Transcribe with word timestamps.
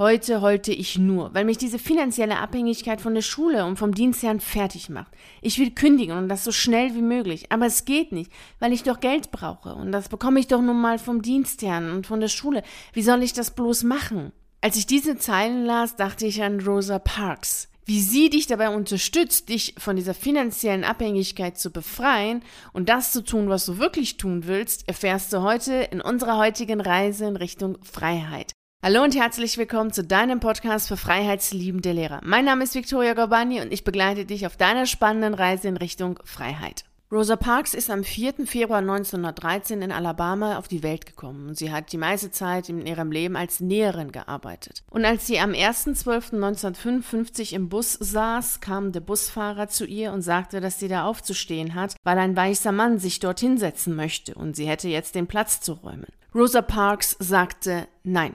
Heute 0.00 0.40
heulte 0.40 0.72
ich 0.72 0.96
nur, 0.96 1.34
weil 1.34 1.44
mich 1.44 1.58
diese 1.58 1.78
finanzielle 1.78 2.38
Abhängigkeit 2.38 3.02
von 3.02 3.12
der 3.12 3.20
Schule 3.20 3.66
und 3.66 3.76
vom 3.76 3.92
Dienstherrn 3.92 4.40
fertig 4.40 4.88
macht. 4.88 5.12
Ich 5.42 5.58
will 5.58 5.72
kündigen 5.72 6.16
und 6.16 6.30
das 6.30 6.42
so 6.42 6.52
schnell 6.52 6.94
wie 6.94 7.02
möglich, 7.02 7.52
aber 7.52 7.66
es 7.66 7.84
geht 7.84 8.10
nicht, 8.10 8.32
weil 8.60 8.72
ich 8.72 8.82
doch 8.82 9.00
Geld 9.00 9.30
brauche 9.30 9.74
und 9.74 9.92
das 9.92 10.08
bekomme 10.08 10.40
ich 10.40 10.46
doch 10.46 10.62
nun 10.62 10.80
mal 10.80 10.98
vom 10.98 11.20
Dienstherrn 11.20 11.92
und 11.92 12.06
von 12.06 12.18
der 12.18 12.28
Schule. 12.28 12.62
Wie 12.94 13.02
soll 13.02 13.22
ich 13.22 13.34
das 13.34 13.50
bloß 13.50 13.82
machen? 13.82 14.32
Als 14.62 14.78
ich 14.78 14.86
diese 14.86 15.18
Zeilen 15.18 15.66
las, 15.66 15.96
dachte 15.96 16.24
ich 16.24 16.42
an 16.42 16.60
Rosa 16.60 16.98
Parks. 16.98 17.68
Wie 17.84 18.00
sie 18.00 18.30
dich 18.30 18.46
dabei 18.46 18.74
unterstützt, 18.74 19.50
dich 19.50 19.74
von 19.76 19.96
dieser 19.96 20.14
finanziellen 20.14 20.84
Abhängigkeit 20.84 21.58
zu 21.58 21.70
befreien 21.70 22.42
und 22.72 22.88
das 22.88 23.12
zu 23.12 23.22
tun, 23.22 23.50
was 23.50 23.66
du 23.66 23.76
wirklich 23.76 24.16
tun 24.16 24.46
willst, 24.46 24.88
erfährst 24.88 25.30
du 25.34 25.42
heute 25.42 25.74
in 25.74 26.00
unserer 26.00 26.38
heutigen 26.38 26.80
Reise 26.80 27.26
in 27.26 27.36
Richtung 27.36 27.76
Freiheit. 27.82 28.54
Hallo 28.82 29.02
und 29.02 29.14
herzlich 29.14 29.58
willkommen 29.58 29.92
zu 29.92 30.02
deinem 30.02 30.40
Podcast 30.40 30.88
für 30.88 30.96
freiheitsliebende 30.96 31.92
Lehrer. 31.92 32.22
Mein 32.24 32.46
Name 32.46 32.64
ist 32.64 32.74
Victoria 32.74 33.12
Gorbani 33.12 33.60
und 33.60 33.74
ich 33.74 33.84
begleite 33.84 34.24
dich 34.24 34.46
auf 34.46 34.56
deiner 34.56 34.86
spannenden 34.86 35.34
Reise 35.34 35.68
in 35.68 35.76
Richtung 35.76 36.18
Freiheit. 36.24 36.84
Rosa 37.12 37.36
Parks 37.36 37.74
ist 37.74 37.90
am 37.90 38.04
4. 38.04 38.46
Februar 38.46 38.78
1913 38.78 39.82
in 39.82 39.92
Alabama 39.92 40.56
auf 40.56 40.66
die 40.66 40.82
Welt 40.82 41.04
gekommen 41.04 41.48
und 41.48 41.58
sie 41.58 41.70
hat 41.70 41.92
die 41.92 41.98
meiste 41.98 42.30
Zeit 42.30 42.70
in 42.70 42.86
ihrem 42.86 43.12
Leben 43.12 43.36
als 43.36 43.60
Näherin 43.60 44.12
gearbeitet. 44.12 44.82
Und 44.88 45.04
als 45.04 45.26
sie 45.26 45.38
am 45.40 45.50
1.12.1955 45.50 47.52
im 47.52 47.68
Bus 47.68 47.98
saß, 48.00 48.62
kam 48.62 48.92
der 48.92 49.00
Busfahrer 49.00 49.68
zu 49.68 49.84
ihr 49.84 50.10
und 50.10 50.22
sagte, 50.22 50.62
dass 50.62 50.78
sie 50.78 50.88
da 50.88 51.04
aufzustehen 51.04 51.74
hat, 51.74 51.96
weil 52.02 52.16
ein 52.16 52.34
weißer 52.34 52.72
Mann 52.72 52.98
sich 52.98 53.20
dort 53.20 53.40
hinsetzen 53.40 53.94
möchte 53.94 54.34
und 54.34 54.56
sie 54.56 54.66
hätte 54.66 54.88
jetzt 54.88 55.16
den 55.16 55.26
Platz 55.26 55.60
zu 55.60 55.74
räumen. 55.74 56.06
Rosa 56.34 56.62
Parks 56.62 57.14
sagte 57.18 57.86
Nein. 58.04 58.34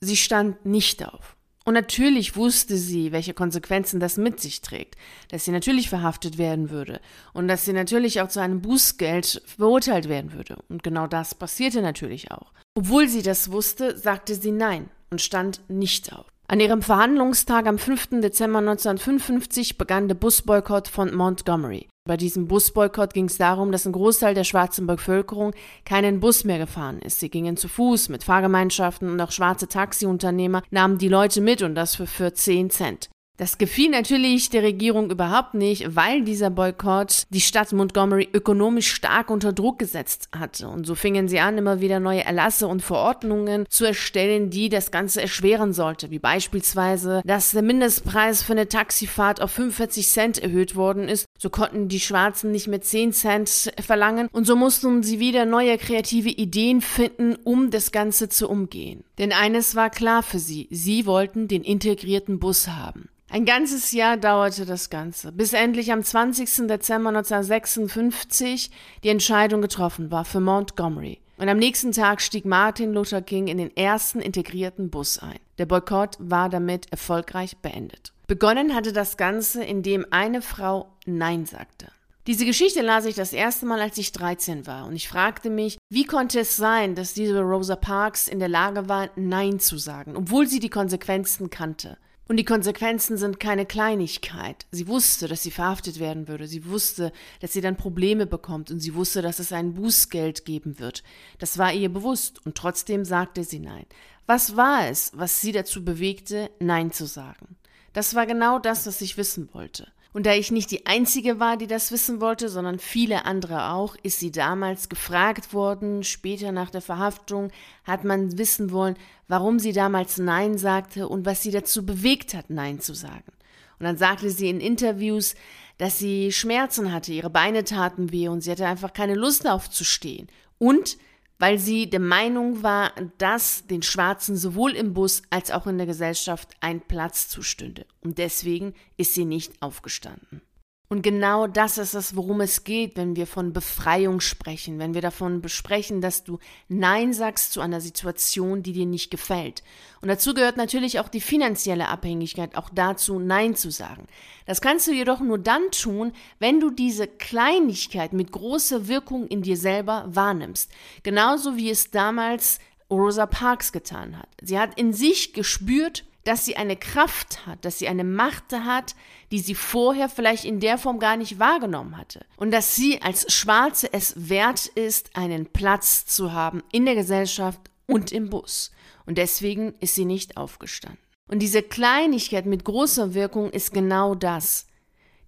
Sie 0.00 0.16
stand 0.16 0.64
nicht 0.66 1.06
auf. 1.06 1.36
Und 1.66 1.74
natürlich 1.74 2.36
wusste 2.36 2.76
sie, 2.76 3.10
welche 3.10 3.34
Konsequenzen 3.34 3.98
das 3.98 4.16
mit 4.16 4.38
sich 4.38 4.60
trägt, 4.60 4.94
dass 5.30 5.44
sie 5.44 5.50
natürlich 5.50 5.88
verhaftet 5.88 6.38
werden 6.38 6.70
würde 6.70 7.00
und 7.32 7.48
dass 7.48 7.64
sie 7.64 7.72
natürlich 7.72 8.20
auch 8.20 8.28
zu 8.28 8.40
einem 8.40 8.62
Bußgeld 8.62 9.42
verurteilt 9.44 10.08
werden 10.08 10.32
würde. 10.32 10.58
Und 10.68 10.84
genau 10.84 11.08
das 11.08 11.34
passierte 11.34 11.82
natürlich 11.82 12.30
auch. 12.30 12.52
Obwohl 12.76 13.08
sie 13.08 13.22
das 13.22 13.50
wusste, 13.50 13.98
sagte 13.98 14.36
sie 14.36 14.52
Nein 14.52 14.90
und 15.10 15.20
stand 15.20 15.60
nicht 15.68 16.12
auf. 16.12 16.26
An 16.46 16.60
ihrem 16.60 16.82
Verhandlungstag 16.82 17.66
am 17.66 17.78
5. 17.78 18.20
Dezember 18.20 18.60
1955 18.60 19.76
begann 19.76 20.06
der 20.06 20.14
Busboykott 20.14 20.86
von 20.86 21.12
Montgomery. 21.12 21.88
Bei 22.06 22.16
diesem 22.16 22.46
Busboykott 22.46 23.12
ging 23.14 23.26
es 23.26 23.36
darum, 23.36 23.72
dass 23.72 23.84
ein 23.84 23.92
Großteil 23.92 24.34
der 24.34 24.44
schwarzen 24.44 24.86
Bevölkerung 24.86 25.52
keinen 25.84 26.20
Bus 26.20 26.44
mehr 26.44 26.58
gefahren 26.58 27.00
ist. 27.00 27.20
Sie 27.20 27.30
gingen 27.30 27.56
zu 27.56 27.68
Fuß 27.68 28.08
mit 28.08 28.24
Fahrgemeinschaften 28.24 29.10
und 29.10 29.20
auch 29.20 29.32
schwarze 29.32 29.68
Taxiunternehmer 29.68 30.62
nahmen 30.70 30.98
die 30.98 31.08
Leute 31.08 31.40
mit 31.40 31.62
und 31.62 31.74
das 31.74 31.96
für, 31.96 32.06
für 32.06 32.32
10 32.32 32.70
Cent. 32.70 33.10
Das 33.38 33.58
gefiel 33.58 33.90
natürlich 33.90 34.48
der 34.48 34.62
Regierung 34.62 35.10
überhaupt 35.10 35.52
nicht, 35.52 35.94
weil 35.94 36.22
dieser 36.22 36.48
Boykott 36.48 37.24
die 37.28 37.42
Stadt 37.42 37.70
Montgomery 37.70 38.30
ökonomisch 38.32 38.90
stark 38.90 39.28
unter 39.28 39.52
Druck 39.52 39.78
gesetzt 39.78 40.30
hatte. 40.34 40.68
Und 40.68 40.86
so 40.86 40.94
fingen 40.94 41.28
sie 41.28 41.40
an, 41.40 41.58
immer 41.58 41.82
wieder 41.82 42.00
neue 42.00 42.24
Erlasse 42.24 42.66
und 42.66 42.80
Verordnungen 42.80 43.66
zu 43.68 43.84
erstellen, 43.84 44.48
die 44.48 44.70
das 44.70 44.90
Ganze 44.90 45.20
erschweren 45.20 45.74
sollte. 45.74 46.10
Wie 46.10 46.18
beispielsweise, 46.18 47.20
dass 47.26 47.50
der 47.50 47.60
Mindestpreis 47.60 48.42
für 48.42 48.52
eine 48.52 48.68
Taxifahrt 48.68 49.42
auf 49.42 49.50
45 49.50 50.08
Cent 50.08 50.38
erhöht 50.38 50.74
worden 50.74 51.06
ist. 51.06 51.25
So 51.38 51.50
konnten 51.50 51.88
die 51.88 52.00
Schwarzen 52.00 52.50
nicht 52.52 52.66
mehr 52.68 52.80
10 52.80 53.12
Cent 53.12 53.72
verlangen. 53.80 54.28
Und 54.32 54.46
so 54.46 54.56
mussten 54.56 55.02
sie 55.02 55.20
wieder 55.20 55.44
neue 55.44 55.78
kreative 55.78 56.30
Ideen 56.30 56.80
finden, 56.80 57.36
um 57.44 57.70
das 57.70 57.92
Ganze 57.92 58.28
zu 58.28 58.48
umgehen. 58.48 59.04
Denn 59.18 59.32
eines 59.32 59.74
war 59.74 59.90
klar 59.90 60.22
für 60.22 60.38
sie. 60.38 60.68
Sie 60.70 61.06
wollten 61.06 61.48
den 61.48 61.62
integrierten 61.62 62.38
Bus 62.38 62.68
haben. 62.68 63.08
Ein 63.28 63.44
ganzes 63.44 63.90
Jahr 63.90 64.16
dauerte 64.16 64.66
das 64.66 64.88
Ganze, 64.88 65.32
bis 65.32 65.52
endlich 65.52 65.92
am 65.92 66.02
20. 66.02 66.68
Dezember 66.68 67.08
1956 67.08 68.70
die 69.02 69.08
Entscheidung 69.08 69.60
getroffen 69.60 70.12
war 70.12 70.24
für 70.24 70.40
Montgomery. 70.40 71.18
Und 71.36 71.48
am 71.48 71.58
nächsten 71.58 71.92
Tag 71.92 72.22
stieg 72.22 72.44
Martin 72.44 72.94
Luther 72.94 73.20
King 73.20 73.48
in 73.48 73.58
den 73.58 73.76
ersten 73.76 74.20
integrierten 74.20 74.90
Bus 74.90 75.18
ein. 75.18 75.38
Der 75.58 75.66
Boykott 75.66 76.16
war 76.18 76.48
damit 76.48 76.90
erfolgreich 76.90 77.56
beendet. 77.58 78.12
Begonnen 78.26 78.74
hatte 78.74 78.92
das 78.92 79.16
Ganze, 79.16 79.62
indem 79.62 80.04
eine 80.10 80.42
Frau 80.42 80.96
Nein 81.06 81.46
sagte. 81.46 81.86
Diese 82.26 82.44
Geschichte 82.44 82.82
las 82.82 83.04
ich 83.04 83.14
das 83.14 83.32
erste 83.32 83.66
Mal, 83.66 83.80
als 83.80 83.98
ich 83.98 84.10
13 84.10 84.66
war, 84.66 84.86
und 84.86 84.96
ich 84.96 85.08
fragte 85.08 85.48
mich, 85.48 85.78
wie 85.90 86.04
konnte 86.04 86.40
es 86.40 86.56
sein, 86.56 86.96
dass 86.96 87.14
diese 87.14 87.40
Rosa 87.40 87.76
Parks 87.76 88.26
in 88.26 88.40
der 88.40 88.48
Lage 88.48 88.88
war, 88.88 89.10
Nein 89.14 89.60
zu 89.60 89.78
sagen, 89.78 90.16
obwohl 90.16 90.48
sie 90.48 90.58
die 90.58 90.70
Konsequenzen 90.70 91.50
kannte. 91.50 91.98
Und 92.28 92.38
die 92.38 92.44
Konsequenzen 92.44 93.16
sind 93.16 93.38
keine 93.38 93.64
Kleinigkeit. 93.64 94.66
Sie 94.72 94.88
wusste, 94.88 95.28
dass 95.28 95.44
sie 95.44 95.52
verhaftet 95.52 96.00
werden 96.00 96.26
würde. 96.26 96.48
Sie 96.48 96.66
wusste, 96.66 97.12
dass 97.38 97.52
sie 97.52 97.60
dann 97.60 97.76
Probleme 97.76 98.26
bekommt. 98.26 98.72
Und 98.72 98.80
sie 98.80 98.96
wusste, 98.96 99.22
dass 99.22 99.38
es 99.38 99.52
ein 99.52 99.74
Bußgeld 99.74 100.44
geben 100.44 100.80
wird. 100.80 101.04
Das 101.38 101.56
war 101.56 101.72
ihr 101.72 101.88
bewusst. 101.88 102.44
Und 102.44 102.56
trotzdem 102.56 103.04
sagte 103.04 103.44
sie 103.44 103.60
Nein. 103.60 103.86
Was 104.26 104.56
war 104.56 104.88
es, 104.88 105.12
was 105.14 105.40
sie 105.40 105.52
dazu 105.52 105.84
bewegte, 105.84 106.50
Nein 106.58 106.90
zu 106.90 107.06
sagen? 107.06 107.55
Das 107.96 108.14
war 108.14 108.26
genau 108.26 108.58
das, 108.58 108.86
was 108.86 109.00
ich 109.00 109.16
wissen 109.16 109.48
wollte. 109.54 109.88
Und 110.12 110.26
da 110.26 110.34
ich 110.34 110.50
nicht 110.50 110.70
die 110.70 110.84
Einzige 110.84 111.40
war, 111.40 111.56
die 111.56 111.66
das 111.66 111.90
wissen 111.90 112.20
wollte, 112.20 112.50
sondern 112.50 112.78
viele 112.78 113.24
andere 113.24 113.70
auch, 113.70 113.96
ist 114.02 114.20
sie 114.20 114.30
damals 114.30 114.90
gefragt 114.90 115.54
worden. 115.54 116.04
Später 116.04 116.52
nach 116.52 116.68
der 116.68 116.82
Verhaftung 116.82 117.50
hat 117.84 118.04
man 118.04 118.36
wissen 118.36 118.70
wollen, 118.70 118.96
warum 119.28 119.58
sie 119.58 119.72
damals 119.72 120.18
Nein 120.18 120.58
sagte 120.58 121.08
und 121.08 121.24
was 121.24 121.42
sie 121.42 121.50
dazu 121.50 121.86
bewegt 121.86 122.34
hat, 122.34 122.50
Nein 122.50 122.80
zu 122.80 122.92
sagen. 122.92 123.32
Und 123.78 123.86
dann 123.86 123.96
sagte 123.96 124.28
sie 124.28 124.50
in 124.50 124.60
Interviews, 124.60 125.34
dass 125.78 125.98
sie 125.98 126.32
Schmerzen 126.32 126.92
hatte, 126.92 127.14
ihre 127.14 127.30
Beine 127.30 127.64
taten 127.64 128.12
weh 128.12 128.28
und 128.28 128.42
sie 128.42 128.50
hatte 128.50 128.66
einfach 128.66 128.92
keine 128.92 129.14
Lust 129.14 129.48
aufzustehen. 129.48 130.28
Und 130.58 130.98
weil 131.38 131.58
sie 131.58 131.88
der 131.90 132.00
Meinung 132.00 132.62
war, 132.62 132.92
dass 133.18 133.66
den 133.66 133.82
Schwarzen 133.82 134.36
sowohl 134.36 134.72
im 134.72 134.94
Bus 134.94 135.22
als 135.30 135.50
auch 135.50 135.66
in 135.66 135.78
der 135.78 135.86
Gesellschaft 135.86 136.50
ein 136.60 136.80
Platz 136.80 137.28
zustünde. 137.28 137.86
Und 138.00 138.18
deswegen 138.18 138.74
ist 138.96 139.14
sie 139.14 139.24
nicht 139.24 139.60
aufgestanden. 139.60 140.40
Und 140.88 141.02
genau 141.02 141.48
das 141.48 141.78
ist 141.78 141.94
es, 141.94 142.14
worum 142.14 142.40
es 142.40 142.62
geht, 142.62 142.96
wenn 142.96 143.16
wir 143.16 143.26
von 143.26 143.52
Befreiung 143.52 144.20
sprechen, 144.20 144.78
wenn 144.78 144.94
wir 144.94 145.00
davon 145.00 145.40
besprechen, 145.40 146.00
dass 146.00 146.22
du 146.22 146.38
Nein 146.68 147.12
sagst 147.12 147.52
zu 147.52 147.60
einer 147.60 147.80
Situation, 147.80 148.62
die 148.62 148.72
dir 148.72 148.86
nicht 148.86 149.10
gefällt. 149.10 149.64
Und 150.00 150.08
dazu 150.08 150.32
gehört 150.32 150.56
natürlich 150.56 151.00
auch 151.00 151.08
die 151.08 151.20
finanzielle 151.20 151.88
Abhängigkeit, 151.88 152.56
auch 152.56 152.70
dazu 152.72 153.18
Nein 153.18 153.56
zu 153.56 153.70
sagen. 153.70 154.06
Das 154.46 154.60
kannst 154.60 154.86
du 154.86 154.92
jedoch 154.92 155.18
nur 155.18 155.38
dann 155.38 155.72
tun, 155.72 156.12
wenn 156.38 156.60
du 156.60 156.70
diese 156.70 157.08
Kleinigkeit 157.08 158.12
mit 158.12 158.30
großer 158.30 158.86
Wirkung 158.86 159.26
in 159.26 159.42
dir 159.42 159.56
selber 159.56 160.04
wahrnimmst. 160.06 160.70
Genauso 161.02 161.56
wie 161.56 161.70
es 161.70 161.90
damals 161.90 162.60
Rosa 162.88 163.26
Parks 163.26 163.72
getan 163.72 164.16
hat. 164.16 164.28
Sie 164.40 164.58
hat 164.58 164.78
in 164.78 164.92
sich 164.92 165.32
gespürt, 165.32 166.04
dass 166.26 166.44
sie 166.44 166.56
eine 166.56 166.74
Kraft 166.74 167.46
hat, 167.46 167.64
dass 167.64 167.78
sie 167.78 167.86
eine 167.86 168.02
Macht 168.02 168.52
hat, 168.52 168.96
die 169.30 169.38
sie 169.38 169.54
vorher 169.54 170.08
vielleicht 170.08 170.44
in 170.44 170.58
der 170.58 170.76
Form 170.76 170.98
gar 170.98 171.16
nicht 171.16 171.38
wahrgenommen 171.38 171.96
hatte. 171.96 172.26
Und 172.36 172.50
dass 172.50 172.74
sie 172.74 173.00
als 173.00 173.32
Schwarze 173.32 173.92
es 173.92 174.28
wert 174.28 174.66
ist, 174.66 175.14
einen 175.16 175.46
Platz 175.46 176.04
zu 176.04 176.32
haben 176.32 176.64
in 176.72 176.84
der 176.84 176.96
Gesellschaft 176.96 177.60
und 177.86 178.10
im 178.10 178.28
Bus. 178.28 178.72
Und 179.06 179.18
deswegen 179.18 179.74
ist 179.78 179.94
sie 179.94 180.04
nicht 180.04 180.36
aufgestanden. 180.36 180.98
Und 181.28 181.38
diese 181.38 181.62
Kleinigkeit 181.62 182.44
mit 182.44 182.64
großer 182.64 183.14
Wirkung 183.14 183.50
ist 183.50 183.72
genau 183.72 184.16
das. 184.16 184.66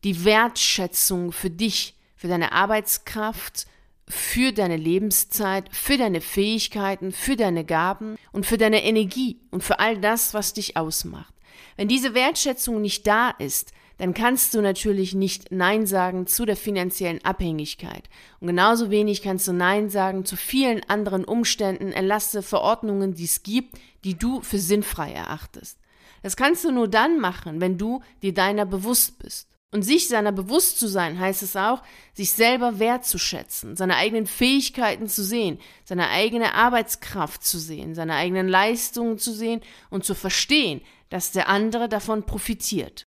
Die 0.02 0.24
Wertschätzung 0.24 1.30
für 1.30 1.50
dich, 1.50 1.96
für 2.16 2.26
deine 2.26 2.50
Arbeitskraft, 2.50 3.66
für 4.08 4.52
deine 4.52 4.76
Lebenszeit, 4.76 5.64
für 5.70 5.96
deine 5.96 6.20
Fähigkeiten, 6.20 7.12
für 7.12 7.36
deine 7.36 7.64
Gaben 7.64 8.16
und 8.32 8.46
für 8.46 8.58
deine 8.58 8.84
Energie 8.84 9.40
und 9.50 9.62
für 9.62 9.78
all 9.78 9.98
das, 9.98 10.34
was 10.34 10.52
dich 10.52 10.76
ausmacht. 10.76 11.34
Wenn 11.76 11.88
diese 11.88 12.14
Wertschätzung 12.14 12.80
nicht 12.80 13.06
da 13.06 13.30
ist, 13.30 13.72
dann 13.98 14.14
kannst 14.14 14.54
du 14.54 14.60
natürlich 14.60 15.14
nicht 15.14 15.50
Nein 15.50 15.86
sagen 15.86 16.26
zu 16.26 16.44
der 16.44 16.56
finanziellen 16.56 17.24
Abhängigkeit. 17.24 18.08
Und 18.40 18.46
genauso 18.46 18.90
wenig 18.90 19.22
kannst 19.22 19.48
du 19.48 19.52
Nein 19.52 19.90
sagen 19.90 20.24
zu 20.24 20.36
vielen 20.36 20.88
anderen 20.88 21.24
Umständen, 21.24 21.92
Erlasse, 21.92 22.42
Verordnungen, 22.42 23.14
die 23.14 23.24
es 23.24 23.42
gibt, 23.42 23.76
die 24.04 24.16
du 24.16 24.40
für 24.40 24.58
sinnfrei 24.58 25.12
erachtest. 25.12 25.78
Das 26.22 26.36
kannst 26.36 26.64
du 26.64 26.70
nur 26.70 26.88
dann 26.88 27.18
machen, 27.18 27.60
wenn 27.60 27.76
du 27.76 28.02
dir 28.22 28.32
deiner 28.32 28.66
bewusst 28.66 29.18
bist. 29.18 29.48
Und 29.70 29.82
sich 29.82 30.08
seiner 30.08 30.32
bewusst 30.32 30.78
zu 30.78 30.88
sein, 30.88 31.20
heißt 31.20 31.42
es 31.42 31.54
auch, 31.54 31.82
sich 32.14 32.32
selber 32.32 32.78
wertzuschätzen, 32.78 33.76
seine 33.76 33.96
eigenen 33.96 34.26
Fähigkeiten 34.26 35.08
zu 35.08 35.22
sehen, 35.22 35.58
seine 35.84 36.08
eigene 36.08 36.54
Arbeitskraft 36.54 37.44
zu 37.44 37.58
sehen, 37.58 37.94
seine 37.94 38.14
eigenen 38.14 38.48
Leistungen 38.48 39.18
zu 39.18 39.32
sehen 39.32 39.60
und 39.90 40.06
zu 40.06 40.14
verstehen, 40.14 40.80
dass 41.10 41.32
der 41.32 41.48
andere 41.48 41.88
davon 41.88 42.24
profitiert. 42.24 43.04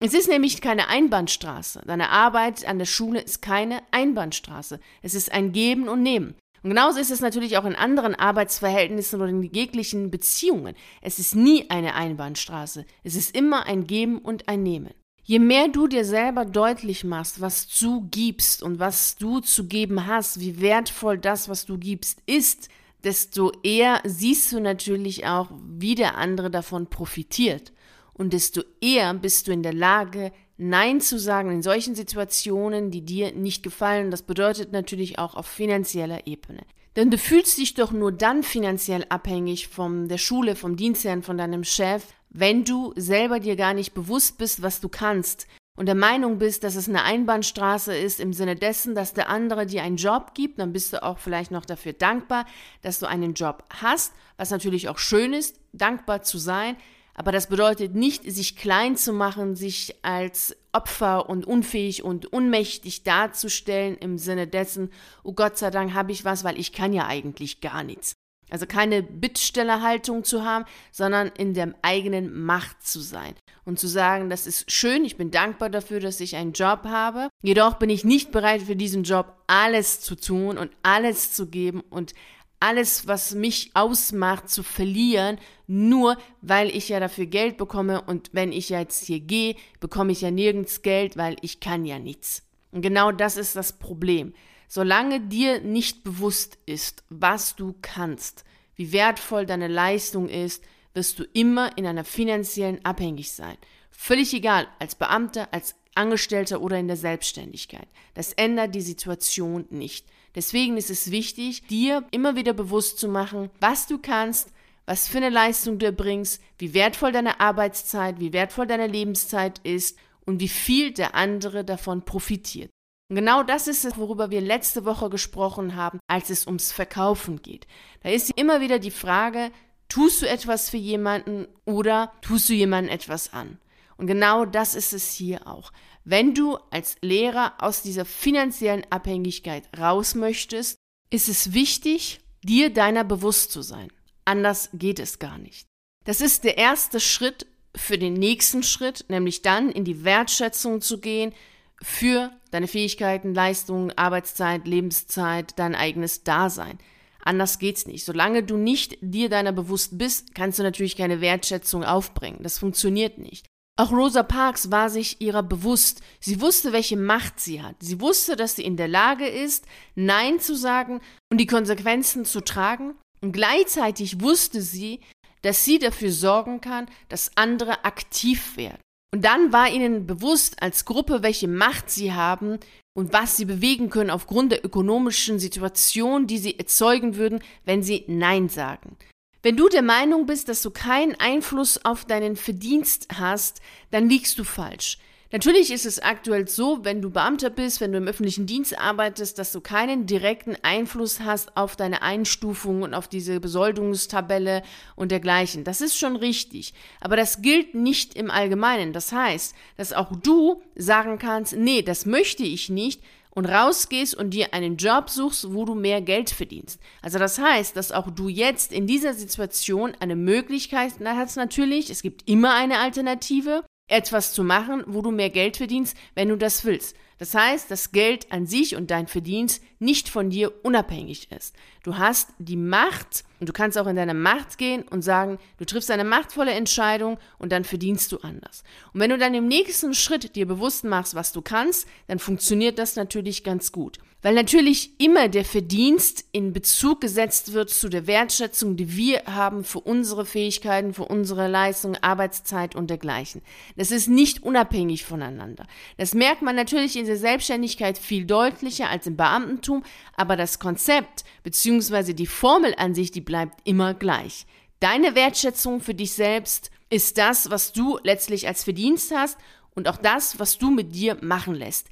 Es 0.00 0.14
ist 0.14 0.28
nämlich 0.28 0.60
keine 0.60 0.88
Einbahnstraße. 0.88 1.82
Deine 1.84 2.10
Arbeit 2.10 2.64
an 2.64 2.78
der 2.78 2.86
Schule 2.86 3.20
ist 3.20 3.42
keine 3.42 3.82
Einbahnstraße. 3.90 4.78
Es 5.02 5.14
ist 5.14 5.32
ein 5.32 5.50
Geben 5.50 5.88
und 5.88 6.04
Nehmen. 6.04 6.36
Und 6.62 6.70
genauso 6.70 7.00
ist 7.00 7.10
es 7.10 7.20
natürlich 7.20 7.56
auch 7.56 7.64
in 7.64 7.74
anderen 7.74 8.14
Arbeitsverhältnissen 8.14 9.20
oder 9.20 9.30
in 9.30 9.42
jeglichen 9.42 10.12
Beziehungen. 10.12 10.76
Es 11.02 11.18
ist 11.18 11.34
nie 11.34 11.68
eine 11.70 11.94
Einbahnstraße. 11.94 12.84
Es 13.02 13.16
ist 13.16 13.34
immer 13.34 13.66
ein 13.66 13.88
Geben 13.88 14.18
und 14.18 14.48
ein 14.48 14.62
Nehmen. 14.62 14.94
Je 15.28 15.40
mehr 15.40 15.68
du 15.68 15.88
dir 15.88 16.06
selber 16.06 16.46
deutlich 16.46 17.04
machst, 17.04 17.42
was 17.42 17.68
du 17.68 18.08
gibst 18.10 18.62
und 18.62 18.78
was 18.78 19.14
du 19.16 19.40
zu 19.40 19.66
geben 19.66 20.06
hast, 20.06 20.40
wie 20.40 20.58
wertvoll 20.58 21.18
das, 21.18 21.50
was 21.50 21.66
du 21.66 21.76
gibst, 21.76 22.22
ist, 22.24 22.70
desto 23.04 23.52
eher 23.62 24.00
siehst 24.06 24.50
du 24.52 24.58
natürlich 24.58 25.26
auch, 25.26 25.50
wie 25.68 25.94
der 25.94 26.16
andere 26.16 26.50
davon 26.50 26.86
profitiert. 26.86 27.74
Und 28.14 28.32
desto 28.32 28.62
eher 28.80 29.12
bist 29.12 29.48
du 29.48 29.52
in 29.52 29.62
der 29.62 29.74
Lage, 29.74 30.32
Nein 30.56 31.02
zu 31.02 31.18
sagen 31.18 31.50
in 31.50 31.60
solchen 31.60 31.94
Situationen, 31.94 32.90
die 32.90 33.02
dir 33.02 33.32
nicht 33.32 33.62
gefallen. 33.62 34.10
Das 34.10 34.22
bedeutet 34.22 34.72
natürlich 34.72 35.18
auch 35.18 35.34
auf 35.34 35.44
finanzieller 35.44 36.26
Ebene. 36.26 36.62
Denn 36.96 37.10
du 37.10 37.18
fühlst 37.18 37.58
dich 37.58 37.74
doch 37.74 37.92
nur 37.92 38.12
dann 38.12 38.42
finanziell 38.42 39.04
abhängig 39.10 39.68
von 39.68 40.08
der 40.08 40.16
Schule, 40.16 40.56
vom 40.56 40.76
Dienstherrn, 40.76 41.22
von 41.22 41.36
deinem 41.36 41.64
Chef, 41.64 42.02
wenn 42.30 42.64
du 42.64 42.92
selber 42.96 43.40
dir 43.40 43.56
gar 43.56 43.74
nicht 43.74 43.94
bewusst 43.94 44.38
bist, 44.38 44.62
was 44.62 44.80
du 44.80 44.88
kannst 44.88 45.46
und 45.76 45.86
der 45.86 45.94
Meinung 45.94 46.38
bist, 46.38 46.64
dass 46.64 46.74
es 46.74 46.88
eine 46.88 47.04
Einbahnstraße 47.04 47.96
ist 47.96 48.20
im 48.20 48.32
Sinne 48.32 48.56
dessen, 48.56 48.94
dass 48.94 49.14
der 49.14 49.28
andere 49.28 49.66
dir 49.66 49.82
einen 49.82 49.96
Job 49.96 50.34
gibt, 50.34 50.58
dann 50.58 50.72
bist 50.72 50.92
du 50.92 51.02
auch 51.02 51.18
vielleicht 51.18 51.50
noch 51.50 51.64
dafür 51.64 51.92
dankbar, 51.92 52.46
dass 52.82 52.98
du 52.98 53.06
einen 53.06 53.34
Job 53.34 53.64
hast, 53.70 54.12
was 54.36 54.50
natürlich 54.50 54.88
auch 54.88 54.98
schön 54.98 55.32
ist, 55.32 55.60
dankbar 55.72 56.22
zu 56.22 56.38
sein, 56.38 56.76
aber 57.18 57.32
das 57.32 57.48
bedeutet 57.48 57.96
nicht, 57.96 58.22
sich 58.30 58.54
klein 58.54 58.96
zu 58.96 59.12
machen, 59.12 59.56
sich 59.56 59.96
als 60.02 60.56
Opfer 60.72 61.28
und 61.28 61.48
unfähig 61.48 62.04
und 62.04 62.26
unmächtig 62.32 63.02
darzustellen 63.02 63.96
im 63.96 64.18
Sinne 64.18 64.46
dessen, 64.46 64.92
oh 65.24 65.32
Gott 65.32 65.58
sei 65.58 65.70
Dank 65.70 65.94
habe 65.94 66.12
ich 66.12 66.24
was, 66.24 66.44
weil 66.44 66.60
ich 66.60 66.72
kann 66.72 66.92
ja 66.92 67.08
eigentlich 67.08 67.60
gar 67.60 67.82
nichts. 67.82 68.12
Also 68.50 68.66
keine 68.66 69.02
Bittstellerhaltung 69.02 70.24
zu 70.24 70.44
haben, 70.44 70.64
sondern 70.90 71.28
in 71.28 71.54
der 71.54 71.74
eigenen 71.82 72.44
Macht 72.44 72.86
zu 72.86 73.00
sein 73.00 73.34
und 73.64 73.78
zu 73.78 73.86
sagen, 73.86 74.30
das 74.30 74.46
ist 74.46 74.70
schön, 74.70 75.04
ich 75.04 75.16
bin 75.16 75.30
dankbar 75.30 75.70
dafür, 75.70 76.00
dass 76.00 76.20
ich 76.20 76.36
einen 76.36 76.52
Job 76.52 76.84
habe. 76.84 77.28
Jedoch 77.42 77.74
bin 77.74 77.90
ich 77.90 78.04
nicht 78.04 78.32
bereit 78.32 78.62
für 78.62 78.76
diesen 78.76 79.02
Job 79.02 79.34
alles 79.46 80.00
zu 80.00 80.14
tun 80.14 80.56
und 80.56 80.70
alles 80.82 81.32
zu 81.32 81.48
geben 81.48 81.82
und 81.90 82.14
alles, 82.60 83.06
was 83.06 83.34
mich 83.34 83.70
ausmacht, 83.74 84.48
zu 84.48 84.62
verlieren, 84.62 85.38
nur 85.66 86.16
weil 86.40 86.74
ich 86.74 86.88
ja 86.88 86.98
dafür 86.98 87.26
Geld 87.26 87.56
bekomme 87.56 88.02
und 88.02 88.30
wenn 88.32 88.52
ich 88.52 88.68
jetzt 88.68 89.04
hier 89.04 89.20
gehe, 89.20 89.54
bekomme 89.80 90.12
ich 90.12 90.22
ja 90.22 90.30
nirgends 90.30 90.82
Geld, 90.82 91.16
weil 91.16 91.36
ich 91.42 91.60
kann 91.60 91.84
ja 91.84 91.98
nichts. 91.98 92.42
Und 92.72 92.82
genau 92.82 93.12
das 93.12 93.36
ist 93.36 93.56
das 93.56 93.78
Problem. 93.78 94.34
Solange 94.68 95.20
dir 95.20 95.60
nicht 95.60 96.04
bewusst 96.04 96.58
ist, 96.66 97.02
was 97.08 97.56
du 97.56 97.74
kannst, 97.80 98.44
wie 98.76 98.92
wertvoll 98.92 99.46
deine 99.46 99.66
Leistung 99.66 100.28
ist, 100.28 100.62
wirst 100.92 101.18
du 101.18 101.24
immer 101.32 101.76
in 101.78 101.86
einer 101.86 102.04
finanziellen 102.04 102.84
Abhängigkeit 102.84 103.34
sein. 103.34 103.56
Völlig 103.90 104.34
egal, 104.34 104.68
als 104.78 104.94
Beamter, 104.94 105.48
als 105.52 105.74
Angestellter 105.94 106.60
oder 106.60 106.78
in 106.78 106.86
der 106.86 106.96
Selbstständigkeit. 106.96 107.88
Das 108.14 108.32
ändert 108.34 108.74
die 108.74 108.82
Situation 108.82 109.66
nicht. 109.70 110.06
Deswegen 110.34 110.76
ist 110.76 110.90
es 110.90 111.10
wichtig, 111.10 111.66
dir 111.66 112.04
immer 112.12 112.36
wieder 112.36 112.52
bewusst 112.52 112.98
zu 112.98 113.08
machen, 113.08 113.50
was 113.60 113.86
du 113.86 113.98
kannst, 113.98 114.52
was 114.86 115.08
für 115.08 115.16
eine 115.16 115.30
Leistung 115.30 115.78
du 115.78 115.86
erbringst, 115.86 116.40
wie 116.58 116.74
wertvoll 116.74 117.10
deine 117.10 117.40
Arbeitszeit, 117.40 118.20
wie 118.20 118.32
wertvoll 118.32 118.66
deine 118.66 118.86
Lebenszeit 118.86 119.58
ist 119.64 119.98
und 120.24 120.40
wie 120.40 120.48
viel 120.48 120.92
der 120.92 121.14
andere 121.14 121.64
davon 121.64 122.04
profitiert. 122.04 122.70
Und 123.08 123.16
genau 123.16 123.42
das 123.42 123.68
ist 123.68 123.84
es, 123.84 123.96
worüber 123.96 124.30
wir 124.30 124.40
letzte 124.40 124.84
Woche 124.84 125.08
gesprochen 125.08 125.76
haben, 125.76 125.98
als 126.08 126.28
es 126.28 126.46
ums 126.46 126.72
Verkaufen 126.72 127.40
geht. 127.40 127.66
Da 128.02 128.10
ist 128.10 128.30
immer 128.36 128.60
wieder 128.60 128.78
die 128.78 128.90
Frage, 128.90 129.50
tust 129.88 130.20
du 130.22 130.28
etwas 130.28 130.68
für 130.68 130.76
jemanden 130.76 131.48
oder 131.64 132.12
tust 132.20 132.48
du 132.50 132.52
jemanden 132.52 132.90
etwas 132.90 133.32
an? 133.32 133.58
Und 133.96 134.06
genau 134.06 134.44
das 134.44 134.74
ist 134.74 134.92
es 134.92 135.10
hier 135.12 135.46
auch. 135.46 135.72
Wenn 136.04 136.34
du 136.34 136.56
als 136.70 136.96
Lehrer 137.02 137.54
aus 137.58 137.82
dieser 137.82 138.04
finanziellen 138.04 138.86
Abhängigkeit 138.90 139.68
raus 139.78 140.14
möchtest, 140.14 140.76
ist 141.10 141.28
es 141.28 141.54
wichtig, 141.54 142.20
dir 142.42 142.72
deiner 142.72 143.04
bewusst 143.04 143.50
zu 143.50 143.62
sein. 143.62 143.88
Anders 144.24 144.70
geht 144.74 144.98
es 145.00 145.18
gar 145.18 145.38
nicht. 145.38 145.66
Das 146.04 146.20
ist 146.20 146.44
der 146.44 146.58
erste 146.58 147.00
Schritt 147.00 147.46
für 147.74 147.98
den 147.98 148.14
nächsten 148.14 148.62
Schritt, 148.62 149.06
nämlich 149.08 149.42
dann 149.42 149.70
in 149.70 149.84
die 149.84 150.04
Wertschätzung 150.04 150.80
zu 150.80 151.00
gehen, 151.00 151.34
für 151.82 152.32
deine 152.50 152.68
Fähigkeiten, 152.68 153.34
Leistungen, 153.34 153.96
Arbeitszeit, 153.96 154.66
Lebenszeit, 154.66 155.58
dein 155.58 155.74
eigenes 155.74 156.24
Dasein. 156.24 156.78
Anders 157.22 157.58
geht's 157.58 157.86
nicht. 157.86 158.04
Solange 158.04 158.42
du 158.42 158.56
nicht 158.56 158.96
dir 159.00 159.28
deiner 159.28 159.52
bewusst 159.52 159.98
bist, 159.98 160.34
kannst 160.34 160.58
du 160.58 160.62
natürlich 160.62 160.96
keine 160.96 161.20
Wertschätzung 161.20 161.84
aufbringen. 161.84 162.38
Das 162.42 162.58
funktioniert 162.58 163.18
nicht. 163.18 163.46
Auch 163.76 163.92
Rosa 163.92 164.24
Parks 164.24 164.72
war 164.72 164.90
sich 164.90 165.20
ihrer 165.20 165.42
bewusst. 165.42 166.00
Sie 166.18 166.40
wusste, 166.40 166.72
welche 166.72 166.96
Macht 166.96 167.38
sie 167.38 167.62
hat. 167.62 167.76
Sie 167.80 168.00
wusste, 168.00 168.34
dass 168.34 168.56
sie 168.56 168.64
in 168.64 168.76
der 168.76 168.88
Lage 168.88 169.28
ist, 169.28 169.66
Nein 169.94 170.40
zu 170.40 170.56
sagen 170.56 171.00
und 171.30 171.38
die 171.38 171.46
Konsequenzen 171.46 172.24
zu 172.24 172.40
tragen. 172.40 172.96
Und 173.20 173.32
gleichzeitig 173.32 174.20
wusste 174.20 174.62
sie, 174.62 175.00
dass 175.42 175.64
sie 175.64 175.78
dafür 175.78 176.10
sorgen 176.10 176.60
kann, 176.60 176.86
dass 177.08 177.30
andere 177.36 177.84
aktiv 177.84 178.56
werden. 178.56 178.80
Und 179.12 179.24
dann 179.24 179.52
war 179.52 179.70
ihnen 179.70 180.06
bewusst 180.06 180.62
als 180.62 180.84
Gruppe, 180.84 181.22
welche 181.22 181.48
Macht 181.48 181.90
sie 181.90 182.12
haben 182.12 182.58
und 182.94 183.12
was 183.12 183.36
sie 183.36 183.46
bewegen 183.46 183.88
können 183.88 184.10
aufgrund 184.10 184.52
der 184.52 184.64
ökonomischen 184.64 185.38
Situation, 185.38 186.26
die 186.26 186.38
sie 186.38 186.58
erzeugen 186.58 187.16
würden, 187.16 187.42
wenn 187.64 187.82
sie 187.82 188.04
Nein 188.06 188.48
sagen. 188.48 188.96
Wenn 189.42 189.56
du 189.56 189.68
der 189.68 189.82
Meinung 189.82 190.26
bist, 190.26 190.48
dass 190.48 190.62
du 190.62 190.70
keinen 190.70 191.14
Einfluss 191.14 191.84
auf 191.84 192.04
deinen 192.04 192.36
Verdienst 192.36 193.08
hast, 193.18 193.62
dann 193.90 194.08
liegst 194.08 194.38
du 194.38 194.44
falsch. 194.44 194.98
Natürlich 195.30 195.70
ist 195.70 195.84
es 195.84 195.98
aktuell 195.98 196.48
so, 196.48 196.84
wenn 196.84 197.02
du 197.02 197.10
Beamter 197.10 197.50
bist, 197.50 197.82
wenn 197.82 197.92
du 197.92 197.98
im 197.98 198.08
öffentlichen 198.08 198.46
Dienst 198.46 198.78
arbeitest, 198.78 199.38
dass 199.38 199.52
du 199.52 199.60
keinen 199.60 200.06
direkten 200.06 200.56
Einfluss 200.62 201.20
hast 201.20 201.54
auf 201.54 201.76
deine 201.76 202.00
Einstufung 202.00 202.80
und 202.80 202.94
auf 202.94 203.08
diese 203.08 203.38
Besoldungstabelle 203.38 204.62
und 204.96 205.12
dergleichen. 205.12 205.64
Das 205.64 205.82
ist 205.82 205.98
schon 205.98 206.16
richtig. 206.16 206.72
Aber 207.00 207.16
das 207.16 207.42
gilt 207.42 207.74
nicht 207.74 208.14
im 208.14 208.30
Allgemeinen. 208.30 208.94
Das 208.94 209.12
heißt, 209.12 209.54
dass 209.76 209.92
auch 209.92 210.12
du 210.16 210.62
sagen 210.76 211.18
kannst, 211.18 211.54
nee, 211.54 211.82
das 211.82 212.06
möchte 212.06 212.44
ich 212.44 212.70
nicht, 212.70 213.02
und 213.30 213.46
rausgehst 213.46 214.16
und 214.16 214.30
dir 214.30 214.52
einen 214.52 214.78
Job 214.78 215.08
suchst, 215.10 215.54
wo 215.54 215.64
du 215.64 215.76
mehr 215.76 216.00
Geld 216.00 216.28
verdienst. 216.30 216.80
Also 217.02 217.20
das 217.20 217.38
heißt, 217.38 217.76
dass 217.76 217.92
auch 217.92 218.10
du 218.10 218.28
jetzt 218.28 218.72
in 218.72 218.88
dieser 218.88 219.14
Situation 219.14 219.92
eine 220.00 220.16
Möglichkeit 220.16 220.94
hast 221.04 221.36
natürlich, 221.36 221.88
es 221.88 222.02
gibt 222.02 222.28
immer 222.28 222.54
eine 222.54 222.78
Alternative, 222.78 223.62
etwas 223.88 224.32
zu 224.32 224.44
machen, 224.44 224.84
wo 224.86 225.02
du 225.02 225.10
mehr 225.10 225.30
Geld 225.30 225.56
verdienst, 225.56 225.96
wenn 226.14 226.28
du 226.28 226.36
das 226.36 226.64
willst. 226.64 226.96
Das 227.18 227.34
heißt, 227.34 227.70
dass 227.70 227.90
Geld 227.90 228.30
an 228.30 228.46
sich 228.46 228.76
und 228.76 228.90
dein 228.90 229.08
Verdienst 229.08 229.62
nicht 229.80 230.08
von 230.08 230.30
dir 230.30 230.52
unabhängig 230.64 231.32
ist. 231.32 231.56
Du 231.82 231.98
hast 231.98 232.30
die 232.38 232.56
Macht 232.56 233.24
und 233.40 233.48
du 233.48 233.52
kannst 233.52 233.78
auch 233.78 233.86
in 233.86 233.96
deine 233.96 234.14
Macht 234.14 234.58
gehen 234.58 234.82
und 234.82 235.02
sagen, 235.02 235.38
du 235.58 235.64
triffst 235.64 235.90
eine 235.90 236.04
machtvolle 236.04 236.52
Entscheidung 236.52 237.18
und 237.38 237.52
dann 237.52 237.64
verdienst 237.64 238.12
du 238.12 238.18
anders. 238.18 238.62
Und 238.92 239.00
wenn 239.00 239.10
du 239.10 239.18
dann 239.18 239.34
im 239.34 239.48
nächsten 239.48 239.94
Schritt 239.94 240.34
dir 240.36 240.46
bewusst 240.46 240.84
machst, 240.84 241.14
was 241.14 241.32
du 241.32 241.42
kannst, 241.42 241.86
dann 242.06 242.18
funktioniert 242.18 242.78
das 242.78 242.96
natürlich 242.96 243.44
ganz 243.44 243.72
gut. 243.72 243.98
Weil 244.20 244.34
natürlich 244.34 245.00
immer 245.00 245.28
der 245.28 245.44
Verdienst 245.44 246.24
in 246.32 246.52
Bezug 246.52 247.00
gesetzt 247.00 247.52
wird 247.52 247.70
zu 247.70 247.88
der 247.88 248.08
Wertschätzung, 248.08 248.76
die 248.76 248.96
wir 248.96 249.22
haben 249.26 249.62
für 249.62 249.78
unsere 249.78 250.26
Fähigkeiten, 250.26 250.92
für 250.92 251.04
unsere 251.04 251.46
Leistung, 251.46 251.96
Arbeitszeit 252.00 252.74
und 252.74 252.90
dergleichen. 252.90 253.42
Das 253.76 253.92
ist 253.92 254.08
nicht 254.08 254.42
unabhängig 254.42 255.04
voneinander. 255.04 255.68
Das 255.98 256.14
merkt 256.14 256.42
man 256.42 256.56
natürlich 256.56 256.96
in 256.96 257.06
der 257.06 257.16
Selbstständigkeit 257.16 257.96
viel 257.96 258.24
deutlicher 258.24 258.90
als 258.90 259.06
im 259.06 259.16
Beamtentum, 259.16 259.84
aber 260.16 260.34
das 260.34 260.58
Konzept 260.58 261.24
bzw. 261.44 262.12
die 262.12 262.26
Formel 262.26 262.74
an 262.76 262.96
sich, 262.96 263.12
die 263.12 263.20
bleibt 263.28 263.60
immer 263.68 263.92
gleich. 263.92 264.46
Deine 264.80 265.14
Wertschätzung 265.14 265.82
für 265.82 265.94
dich 265.94 266.12
selbst 266.12 266.70
ist 266.88 267.18
das, 267.18 267.50
was 267.50 267.72
du 267.74 267.98
letztlich 268.02 268.48
als 268.48 268.64
Verdienst 268.64 269.14
hast 269.14 269.36
und 269.74 269.86
auch 269.86 269.98
das, 269.98 270.38
was 270.38 270.56
du 270.56 270.70
mit 270.70 270.94
dir 270.94 271.18
machen 271.20 271.54
lässt. 271.54 271.88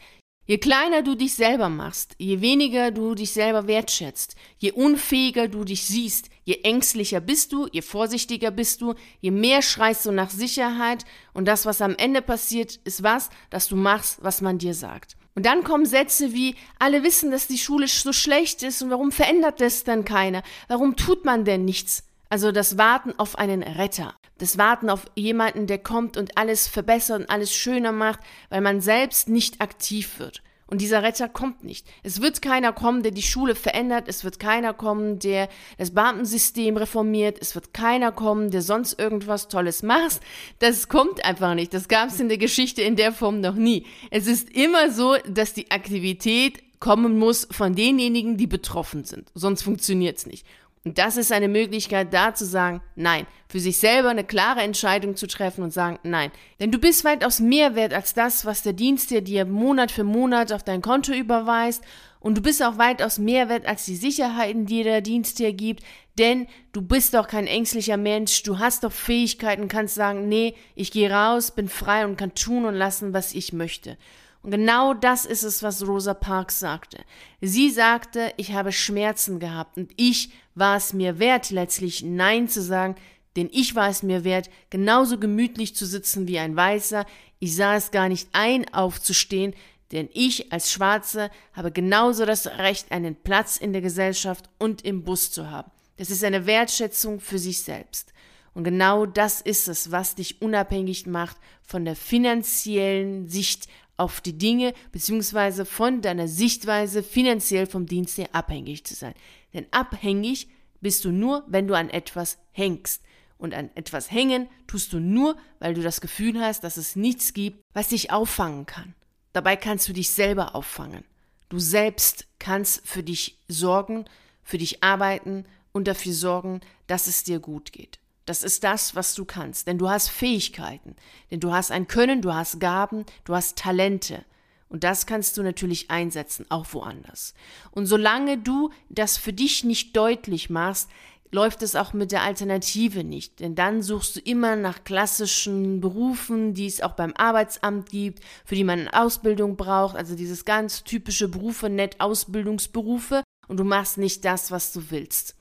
Je 0.46 0.56
kleiner 0.56 1.02
du 1.02 1.14
dich 1.14 1.34
selber 1.34 1.68
machst, 1.68 2.14
je 2.18 2.40
weniger 2.40 2.90
du 2.90 3.14
dich 3.14 3.32
selber 3.32 3.66
wertschätzt, 3.66 4.34
je 4.56 4.72
unfähiger 4.72 5.48
du 5.48 5.64
dich 5.64 5.84
siehst, 5.84 6.30
je 6.44 6.60
ängstlicher 6.62 7.20
bist 7.20 7.52
du, 7.52 7.68
je 7.70 7.82
vorsichtiger 7.82 8.50
bist 8.50 8.80
du, 8.80 8.94
je 9.20 9.30
mehr 9.30 9.60
schreist 9.60 10.06
du 10.06 10.12
nach 10.12 10.30
Sicherheit 10.30 11.04
und 11.34 11.44
das, 11.44 11.66
was 11.66 11.82
am 11.82 11.96
Ende 11.96 12.22
passiert, 12.22 12.76
ist 12.84 13.02
was, 13.02 13.28
dass 13.50 13.68
du 13.68 13.76
machst, 13.76 14.22
was 14.22 14.40
man 14.40 14.56
dir 14.56 14.72
sagt. 14.72 15.18
Und 15.36 15.44
dann 15.44 15.64
kommen 15.64 15.84
Sätze 15.84 16.32
wie, 16.32 16.56
alle 16.78 17.02
wissen, 17.02 17.30
dass 17.30 17.46
die 17.46 17.58
Schule 17.58 17.86
so 17.88 18.14
schlecht 18.14 18.62
ist 18.62 18.80
und 18.80 18.90
warum 18.90 19.12
verändert 19.12 19.60
das 19.60 19.84
dann 19.84 20.06
keiner? 20.06 20.42
Warum 20.66 20.96
tut 20.96 21.26
man 21.26 21.44
denn 21.44 21.66
nichts? 21.66 22.04
Also 22.30 22.52
das 22.52 22.78
Warten 22.78 23.12
auf 23.18 23.38
einen 23.38 23.62
Retter, 23.62 24.14
das 24.38 24.56
Warten 24.56 24.88
auf 24.88 25.04
jemanden, 25.14 25.66
der 25.66 25.78
kommt 25.78 26.16
und 26.16 26.38
alles 26.38 26.66
verbessert 26.66 27.20
und 27.20 27.30
alles 27.30 27.54
schöner 27.54 27.92
macht, 27.92 28.20
weil 28.48 28.62
man 28.62 28.80
selbst 28.80 29.28
nicht 29.28 29.60
aktiv 29.60 30.18
wird. 30.18 30.42
Und 30.68 30.80
dieser 30.80 31.02
Retter 31.02 31.28
kommt 31.28 31.62
nicht. 31.62 31.86
Es 32.02 32.20
wird 32.20 32.42
keiner 32.42 32.72
kommen, 32.72 33.04
der 33.04 33.12
die 33.12 33.22
Schule 33.22 33.54
verändert. 33.54 34.08
Es 34.08 34.24
wird 34.24 34.40
keiner 34.40 34.74
kommen, 34.74 35.20
der 35.20 35.48
das 35.78 35.92
Beamtensystem 35.92 36.76
reformiert. 36.76 37.38
Es 37.40 37.54
wird 37.54 37.72
keiner 37.72 38.10
kommen, 38.10 38.50
der 38.50 38.62
sonst 38.62 38.98
irgendwas 38.98 39.46
Tolles 39.46 39.84
macht. 39.84 40.20
Das 40.58 40.88
kommt 40.88 41.24
einfach 41.24 41.54
nicht. 41.54 41.72
Das 41.72 41.86
gab 41.86 42.08
es 42.08 42.18
in 42.18 42.28
der 42.28 42.38
Geschichte 42.38 42.82
in 42.82 42.96
der 42.96 43.12
Form 43.12 43.40
noch 43.40 43.54
nie. 43.54 43.86
Es 44.10 44.26
ist 44.26 44.50
immer 44.50 44.90
so, 44.90 45.16
dass 45.28 45.54
die 45.54 45.70
Aktivität 45.70 46.62
kommen 46.80 47.18
muss 47.18 47.46
von 47.50 47.74
denjenigen, 47.74 48.36
die 48.36 48.46
betroffen 48.46 49.04
sind. 49.04 49.30
Sonst 49.34 49.62
funktioniert 49.62 50.18
es 50.18 50.26
nicht. 50.26 50.46
Und 50.86 50.98
das 50.98 51.16
ist 51.16 51.32
eine 51.32 51.48
Möglichkeit, 51.48 52.14
da 52.14 52.32
zu 52.32 52.44
sagen, 52.44 52.80
nein, 52.94 53.26
für 53.48 53.58
sich 53.58 53.78
selber 53.78 54.10
eine 54.10 54.22
klare 54.22 54.60
Entscheidung 54.60 55.16
zu 55.16 55.26
treffen 55.26 55.64
und 55.64 55.72
sagen, 55.72 55.98
nein. 56.04 56.30
Denn 56.60 56.70
du 56.70 56.78
bist 56.78 57.04
weitaus 57.04 57.40
mehr 57.40 57.74
wert 57.74 57.92
als 57.92 58.14
das, 58.14 58.46
was 58.46 58.62
der 58.62 58.72
Dienst 58.72 59.10
dir 59.10 59.20
dir 59.20 59.46
Monat 59.46 59.90
für 59.90 60.04
Monat 60.04 60.52
auf 60.52 60.62
dein 60.62 60.82
Konto 60.82 61.12
überweist. 61.12 61.82
Und 62.20 62.38
du 62.38 62.40
bist 62.40 62.62
auch 62.62 62.78
weitaus 62.78 63.18
mehr 63.18 63.48
wert 63.48 63.66
als 63.66 63.84
die 63.84 63.96
Sicherheiten, 63.96 64.66
die 64.66 64.84
der 64.84 65.00
Dienst 65.00 65.40
dir 65.40 65.52
gibt. 65.52 65.82
Denn 66.20 66.46
du 66.70 66.82
bist 66.82 67.14
doch 67.14 67.26
kein 67.26 67.48
ängstlicher 67.48 67.96
Mensch. 67.96 68.44
Du 68.44 68.60
hast 68.60 68.84
doch 68.84 68.92
Fähigkeiten, 68.92 69.66
kannst 69.66 69.96
sagen, 69.96 70.28
nee, 70.28 70.54
ich 70.76 70.92
gehe 70.92 71.10
raus, 71.10 71.50
bin 71.50 71.68
frei 71.68 72.04
und 72.04 72.16
kann 72.16 72.36
tun 72.36 72.64
und 72.64 72.74
lassen, 72.74 73.12
was 73.12 73.34
ich 73.34 73.52
möchte. 73.52 73.98
Und 74.46 74.52
genau 74.52 74.94
das 74.94 75.26
ist 75.26 75.42
es, 75.42 75.64
was 75.64 75.84
Rosa 75.84 76.14
Parks 76.14 76.60
sagte. 76.60 76.98
Sie 77.40 77.68
sagte, 77.68 78.32
ich 78.36 78.52
habe 78.52 78.70
Schmerzen 78.70 79.40
gehabt 79.40 79.76
und 79.76 79.90
ich 79.96 80.30
war 80.54 80.76
es 80.76 80.92
mir 80.92 81.18
wert, 81.18 81.50
letztlich 81.50 82.04
Nein 82.04 82.46
zu 82.46 82.62
sagen, 82.62 82.94
denn 83.34 83.50
ich 83.52 83.74
war 83.74 83.88
es 83.88 84.04
mir 84.04 84.22
wert, 84.22 84.48
genauso 84.70 85.18
gemütlich 85.18 85.74
zu 85.74 85.84
sitzen 85.84 86.28
wie 86.28 86.38
ein 86.38 86.54
Weißer. 86.54 87.06
Ich 87.40 87.56
sah 87.56 87.74
es 87.74 87.90
gar 87.90 88.08
nicht 88.08 88.28
ein, 88.30 88.72
aufzustehen, 88.72 89.52
denn 89.90 90.08
ich 90.12 90.52
als 90.52 90.70
Schwarze 90.70 91.28
habe 91.52 91.72
genauso 91.72 92.24
das 92.24 92.46
Recht, 92.46 92.92
einen 92.92 93.16
Platz 93.16 93.56
in 93.56 93.72
der 93.72 93.82
Gesellschaft 93.82 94.48
und 94.60 94.84
im 94.84 95.02
Bus 95.02 95.32
zu 95.32 95.50
haben. 95.50 95.72
Das 95.96 96.08
ist 96.08 96.22
eine 96.22 96.46
Wertschätzung 96.46 97.18
für 97.18 97.40
sich 97.40 97.62
selbst. 97.62 98.12
Und 98.54 98.62
genau 98.62 99.06
das 99.06 99.40
ist 99.40 99.66
es, 99.66 99.90
was 99.90 100.14
dich 100.14 100.40
unabhängig 100.40 101.06
macht 101.06 101.36
von 101.64 101.84
der 101.84 101.96
finanziellen 101.96 103.28
Sicht 103.28 103.66
auf 103.96 104.20
die 104.20 104.36
Dinge 104.36 104.74
beziehungsweise 104.92 105.64
von 105.64 106.02
deiner 106.02 106.28
Sichtweise 106.28 107.02
finanziell 107.02 107.66
vom 107.66 107.86
Dienst 107.86 108.18
her 108.18 108.28
abhängig 108.32 108.84
zu 108.84 108.94
sein. 108.94 109.14
Denn 109.54 109.66
abhängig 109.70 110.48
bist 110.80 111.04
du 111.04 111.10
nur, 111.10 111.44
wenn 111.46 111.66
du 111.66 111.74
an 111.74 111.90
etwas 111.90 112.38
hängst. 112.52 113.02
Und 113.38 113.54
an 113.54 113.70
etwas 113.74 114.10
hängen 114.10 114.48
tust 114.66 114.92
du 114.92 115.00
nur, 115.00 115.36
weil 115.58 115.74
du 115.74 115.82
das 115.82 116.00
Gefühl 116.00 116.40
hast, 116.40 116.64
dass 116.64 116.76
es 116.76 116.96
nichts 116.96 117.34
gibt, 117.34 117.62
was 117.74 117.88
dich 117.88 118.10
auffangen 118.10 118.66
kann. 118.66 118.94
Dabei 119.32 119.56
kannst 119.56 119.88
du 119.88 119.92
dich 119.92 120.10
selber 120.10 120.54
auffangen. 120.54 121.04
Du 121.48 121.58
selbst 121.58 122.26
kannst 122.38 122.86
für 122.86 123.02
dich 123.02 123.38
sorgen, 123.48 124.06
für 124.42 124.58
dich 124.58 124.82
arbeiten 124.82 125.44
und 125.72 125.86
dafür 125.86 126.14
sorgen, 126.14 126.60
dass 126.86 127.06
es 127.06 127.24
dir 127.24 127.38
gut 127.38 127.72
geht. 127.72 127.98
Das 128.26 128.42
ist 128.42 128.64
das, 128.64 128.94
was 128.94 129.14
du 129.14 129.24
kannst. 129.24 129.66
Denn 129.66 129.78
du 129.78 129.88
hast 129.88 130.08
Fähigkeiten. 130.08 130.94
Denn 131.30 131.40
du 131.40 131.52
hast 131.52 131.70
ein 131.70 131.88
Können, 131.88 132.20
du 132.20 132.34
hast 132.34 132.60
Gaben, 132.60 133.06
du 133.24 133.34
hast 133.34 133.56
Talente. 133.56 134.24
Und 134.68 134.84
das 134.84 135.06
kannst 135.06 135.38
du 135.38 135.42
natürlich 135.42 135.90
einsetzen, 135.90 136.44
auch 136.48 136.66
woanders. 136.72 137.34
Und 137.70 137.86
solange 137.86 138.36
du 138.36 138.70
das 138.88 139.16
für 139.16 139.32
dich 139.32 139.62
nicht 139.62 139.96
deutlich 139.96 140.50
machst, 140.50 140.90
läuft 141.30 141.62
es 141.62 141.76
auch 141.76 141.92
mit 141.92 142.12
der 142.12 142.22
Alternative 142.22 143.04
nicht. 143.04 143.40
Denn 143.40 143.54
dann 143.54 143.82
suchst 143.82 144.16
du 144.16 144.20
immer 144.20 144.56
nach 144.56 144.84
klassischen 144.84 145.80
Berufen, 145.80 146.54
die 146.54 146.66
es 146.66 146.80
auch 146.80 146.92
beim 146.92 147.14
Arbeitsamt 147.16 147.90
gibt, 147.90 148.22
für 148.44 148.54
die 148.54 148.64
man 148.64 148.80
eine 148.80 148.94
Ausbildung 148.94 149.56
braucht. 149.56 149.96
Also 149.96 150.16
dieses 150.16 150.44
ganz 150.44 150.82
typische 150.82 151.28
Berufe, 151.28 151.68
nett 151.68 152.00
Ausbildungsberufe. 152.00 153.22
Und 153.48 153.58
du 153.58 153.64
machst 153.64 153.98
nicht 153.98 154.24
das, 154.24 154.50
was 154.50 154.72
du 154.72 154.90
willst. 154.90 155.36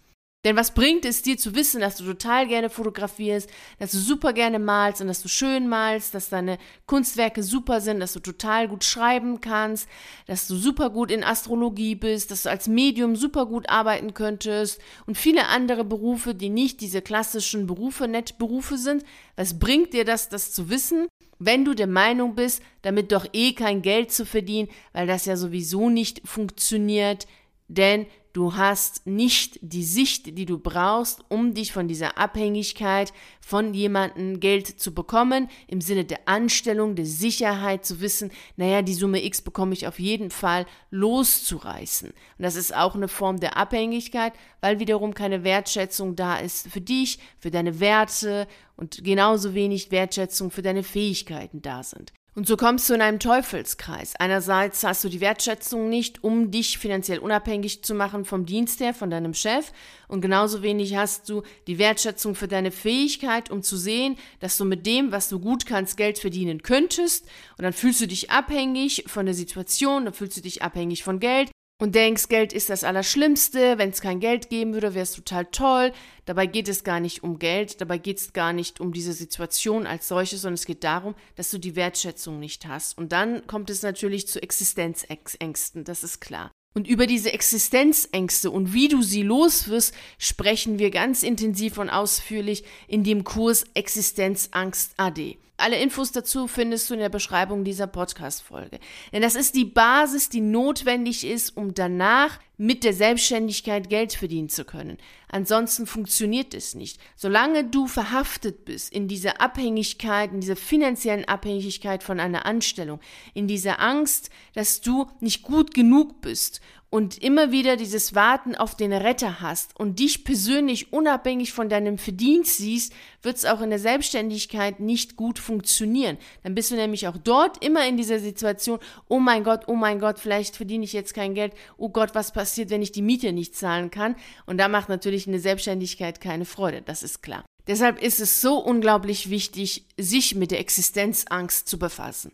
Denn 0.46 0.56
was 0.56 0.76
bringt 0.76 1.06
es 1.06 1.24
dir 1.24 1.40
zu 1.40 1.56
wissen, 1.56 1.82
dass 1.82 1.98
du 1.98 2.06
total 2.06 2.48
gerne 2.48 2.70
fotografierst, 2.70 3.50
dass 3.80 3.92
du 3.92 3.98
super 3.98 4.32
gerne 4.32 4.60
malst 4.60 5.02
und 5.02 5.08
dass 5.08 5.24
du 5.24 5.28
schön 5.28 5.68
malst, 5.68 6.14
dass 6.14 6.30
deine 6.30 6.60
Kunstwerke 6.86 7.42
super 7.42 7.82
sind, 7.82 8.00
dass 8.00 8.14
du 8.14 8.20
total 8.20 8.68
gut 8.68 8.84
schreiben 8.84 9.42
kannst, 9.42 9.90
dass 10.28 10.48
du 10.48 10.56
super 10.56 10.92
gut 10.92 11.10
in 11.10 11.24
Astrologie 11.24 11.96
bist, 11.96 12.30
dass 12.30 12.44
du 12.44 12.52
als 12.52 12.68
Medium 12.68 13.16
super 13.16 13.48
gut 13.48 13.68
arbeiten 13.70 14.14
könntest 14.14 14.80
und 15.08 15.18
viele 15.18 15.48
andere 15.48 15.84
Berufe, 15.84 16.36
die 16.36 16.50
nicht 16.50 16.80
diese 16.80 17.02
klassischen 17.02 17.66
Berufe, 17.66 18.08
Nettberufe 18.08 18.78
sind. 18.78 19.04
Was 19.36 19.58
bringt 19.58 19.94
dir 19.94 20.06
das, 20.06 20.30
das 20.30 20.52
zu 20.52 20.70
wissen? 20.70 21.08
Wenn 21.40 21.66
du 21.66 21.74
der 21.74 21.88
Meinung 21.88 22.36
bist, 22.36 22.62
damit 22.84 23.12
doch 23.12 23.26
eh 23.34 23.54
kein 23.54 23.82
Geld 23.82 24.12
zu 24.12 24.28
verdienen, 24.28 24.70
weil 24.94 25.08
das 25.08 25.26
ja 25.26 25.38
sowieso 25.38 25.90
nicht 25.90 26.22
funktioniert, 26.24 27.26
denn 27.68 28.06
Du 28.36 28.54
hast 28.58 29.08
nicht 29.08 29.60
die 29.62 29.86
Sicht, 29.86 30.38
die 30.38 30.46
du 30.46 30.60
brauchst, 30.60 31.24
um 31.30 31.54
dich 31.54 31.72
von 31.72 31.88
dieser 31.88 32.18
Abhängigkeit 32.18 33.14
von 33.40 33.74
jemandem 33.74 34.42
Geld 34.42 34.68
zu 34.68 34.94
bekommen, 34.94 35.48
im 35.68 35.80
Sinne 35.80 36.04
der 36.04 36.28
Anstellung, 36.28 36.98
der 36.98 37.06
Sicherheit 37.06 37.86
zu 37.86 38.02
wissen, 38.02 38.32
naja, 38.58 38.82
die 38.82 38.94
Summe 38.94 39.24
X 39.24 39.42
bekomme 39.42 39.72
ich 39.72 39.88
auf 39.88 40.02
jeden 40.02 40.32
Fall 40.32 40.66
loszureißen. 40.92 42.10
Und 42.10 42.44
das 42.44 42.58
ist 42.58 42.76
auch 42.76 42.94
eine 42.96 43.08
Form 43.08 43.40
der 43.40 43.56
Abhängigkeit, 43.56 44.34
weil 44.60 44.80
wiederum 44.80 45.14
keine 45.14 45.46
Wertschätzung 45.46 46.18
da 46.18 46.36
ist 46.36 46.68
für 46.68 46.82
dich, 46.82 47.20
für 47.40 47.52
deine 47.52 47.80
Werte 47.80 48.50
und 48.76 49.02
genauso 49.02 49.54
wenig 49.54 49.92
Wertschätzung 49.92 50.52
für 50.52 50.62
deine 50.62 50.84
Fähigkeiten 50.84 51.62
da 51.62 51.84
sind. 51.84 52.12
Und 52.36 52.46
so 52.48 52.58
kommst 52.58 52.90
du 52.90 52.94
in 52.94 53.02
einem 53.02 53.20
Teufelskreis. 53.20 54.14
Einerseits 54.18 54.84
hast 54.84 55.06
du 55.06 55.10
die 55.10 55.22
Wertschätzung 55.22 55.88
nicht, 55.88 56.22
um 56.22 56.52
dich 56.52 56.78
finanziell 56.78 57.20
unabhängig 57.20 57.82
zu 57.82 57.96
machen 57.96 58.26
vom 58.26 58.46
Dienst 58.46 58.82
her, 58.82 58.94
von 58.94 59.10
deinem 59.10 59.34
Chef. 59.34 59.72
Und 60.10 60.20
genauso 60.20 60.62
wenig 60.62 60.98
hast 60.98 61.30
du 61.30 61.44
die 61.68 61.80
Wertschätzung 61.80 62.36
für 62.36 62.50
deine 62.50 62.72
Fähigkeit, 62.72 63.52
um 63.52 63.64
zu 63.64 63.78
sehen, 63.78 64.18
dass 64.42 64.58
du 64.58 64.66
mit 64.66 64.86
dem, 64.86 65.14
was 65.14 65.30
du 65.30 65.40
gut 65.40 65.66
kannst, 65.66 65.96
Geld 65.96 66.20
verdienen 66.20 66.62
könntest. 66.62 67.26
Und 67.58 67.64
dann 67.64 67.72
fühlst 67.72 68.02
du 68.02 68.08
dich 68.08 68.30
abhängig 68.32 69.06
von 69.08 69.26
der 69.26 69.34
Situation, 69.34 70.04
dann 70.04 70.14
fühlst 70.14 70.36
du 70.36 70.42
dich 70.42 70.62
abhängig 70.62 71.04
von 71.04 71.22
Geld 71.22 71.52
und 71.78 71.94
denkst, 71.94 72.30
Geld 72.30 72.54
ist 72.54 72.70
das 72.70 72.84
Allerschlimmste, 72.84 73.78
wenn 73.78 73.90
es 73.90 74.02
kein 74.02 74.22
Geld 74.22 74.50
geben 74.50 74.74
würde, 74.74 74.94
wäre 74.94 75.04
es 75.04 75.12
total 75.12 75.46
toll. 75.46 75.92
Dabei 76.24 76.46
geht 76.46 76.70
es 76.70 76.84
gar 76.84 77.00
nicht 77.00 77.24
um 77.24 77.38
Geld, 77.38 77.82
dabei 77.82 77.98
geht 77.98 78.18
es 78.18 78.34
gar 78.34 78.54
nicht 78.54 78.80
um 78.80 78.94
diese 78.94 79.14
Situation 79.14 79.86
als 79.86 80.08
solches, 80.08 80.42
sondern 80.42 80.56
es 80.56 80.66
geht 80.66 80.84
darum, 80.86 81.16
dass 81.36 81.52
du 81.52 81.58
die 81.58 81.76
Wertschätzung 81.76 82.40
nicht 82.40 82.66
hast. 82.66 82.98
Und 82.98 83.12
dann 83.12 83.46
kommt 83.48 83.70
es 83.70 83.84
natürlich 83.84 84.28
zu 84.28 84.42
Existenzängsten, 84.42 85.84
das 85.84 86.04
ist 86.04 86.22
klar. 86.22 86.52
Und 86.74 86.88
über 86.88 87.08
diese 87.08 87.32
Existenzängste 87.32 88.52
und 88.52 88.74
wie 88.74 88.90
du 88.90 89.02
sie 89.02 89.24
loswirst, 89.24 89.94
sprechen 90.18 90.78
wir 90.78 90.92
ganz 90.92 91.24
intensiv 91.24 91.78
und 91.78 91.90
ausführlich 91.90 92.66
in 92.88 93.04
dem 93.04 93.24
Kurs 93.24 93.66
Existenzangst 93.74 94.94
AD. 94.98 95.38
Alle 95.58 95.80
Infos 95.80 96.12
dazu 96.12 96.48
findest 96.48 96.90
du 96.90 96.96
in 96.96 97.00
der 97.00 97.10
Beschreibung 97.10 97.64
dieser 97.64 97.88
Podcast-Folge. 97.88 98.80
Denn 99.14 99.22
das 99.22 99.36
ist 99.36 99.56
die 99.56 99.64
Basis, 99.64 100.28
die 100.28 100.42
notwendig 100.42 101.26
ist, 101.26 101.56
um 101.56 101.74
danach 101.74 102.40
mit 102.58 102.84
der 102.84 102.94
Selbstständigkeit 102.94 103.90
Geld 103.90 104.14
verdienen 104.14 104.50
zu 104.50 104.66
können. 104.66 104.98
Ansonsten 105.30 105.88
funktioniert 105.88 106.54
es 106.54 106.76
nicht. 106.76 107.00
Solange 107.16 107.64
du 107.64 107.88
verhaftet 107.88 108.66
bist 108.66 108.92
in 108.92 109.08
dieser 109.08 109.40
Abhängigkeit, 109.40 110.34
in 110.34 110.42
dieser 110.42 110.58
finanziellen 110.58 111.26
Abhängigkeit 111.26 112.04
von 112.04 112.20
einer 112.20 112.46
Anstellung, 112.46 113.00
in 113.34 113.48
dieser 113.48 113.80
Angst, 113.80 114.30
dass 114.54 114.82
du 114.82 115.08
nicht 115.22 115.42
gut 115.42 115.74
genug 115.74 116.20
bist 116.20 116.60
und 116.96 117.18
immer 117.18 117.52
wieder 117.52 117.76
dieses 117.76 118.16
Warten 118.16 118.56
auf 118.56 118.78
den 118.78 118.94
Retter 118.94 119.42
hast 119.42 119.78
und 119.78 120.00
dich 120.00 120.24
persönlich 120.24 120.94
unabhängig 120.94 121.52
von 121.52 121.68
deinem 121.68 121.98
Verdienst 121.98 122.56
siehst, 122.56 122.94
wird 123.22 123.36
es 123.36 123.44
auch 123.44 123.60
in 123.60 123.70
der 123.70 123.80
Selbstständigkeit 123.80 124.80
nicht 124.80 125.18
gut 125.18 125.38
funktionieren. 125.38 126.18
Dann 126.44 126.56
bist 126.56 126.72
du 126.72 126.76
nämlich 126.76 127.10
auch 127.10 127.18
dort 127.18 127.62
immer 127.62 127.86
in 127.86 127.98
dieser 127.98 128.20
Situation, 128.20 128.80
oh 129.10 129.20
mein 129.20 129.44
Gott, 129.44 129.64
oh 129.68 129.76
mein 129.76 130.00
Gott, 130.00 130.20
vielleicht 130.20 130.56
verdiene 130.56 130.86
ich 130.86 130.94
jetzt 130.94 131.14
kein 131.14 131.34
Geld, 131.34 131.52
oh 131.76 131.90
Gott, 131.90 132.16
was 132.16 132.32
passiert, 132.32 132.70
wenn 132.70 132.82
ich 132.82 132.94
die 132.94 133.02
Miete 133.02 133.34
nicht 133.34 133.58
zahlen 133.58 133.92
kann? 133.92 134.16
Und 134.46 134.58
da 134.58 134.70
macht 134.70 134.88
natürlich 134.88 135.28
eine 135.28 135.40
Selbstständigkeit 135.40 136.22
keine 136.22 136.46
Freude, 136.46 136.82
das 136.82 137.04
ist 137.04 137.22
klar. 137.22 137.44
Deshalb 137.68 138.02
ist 138.02 138.22
es 138.22 138.40
so 138.40 138.58
unglaublich 138.58 139.30
wichtig, 139.30 139.86
sich 140.00 140.34
mit 140.36 140.50
der 140.50 140.62
Existenzangst 140.62 141.68
zu 141.68 141.78
befassen. 141.78 142.32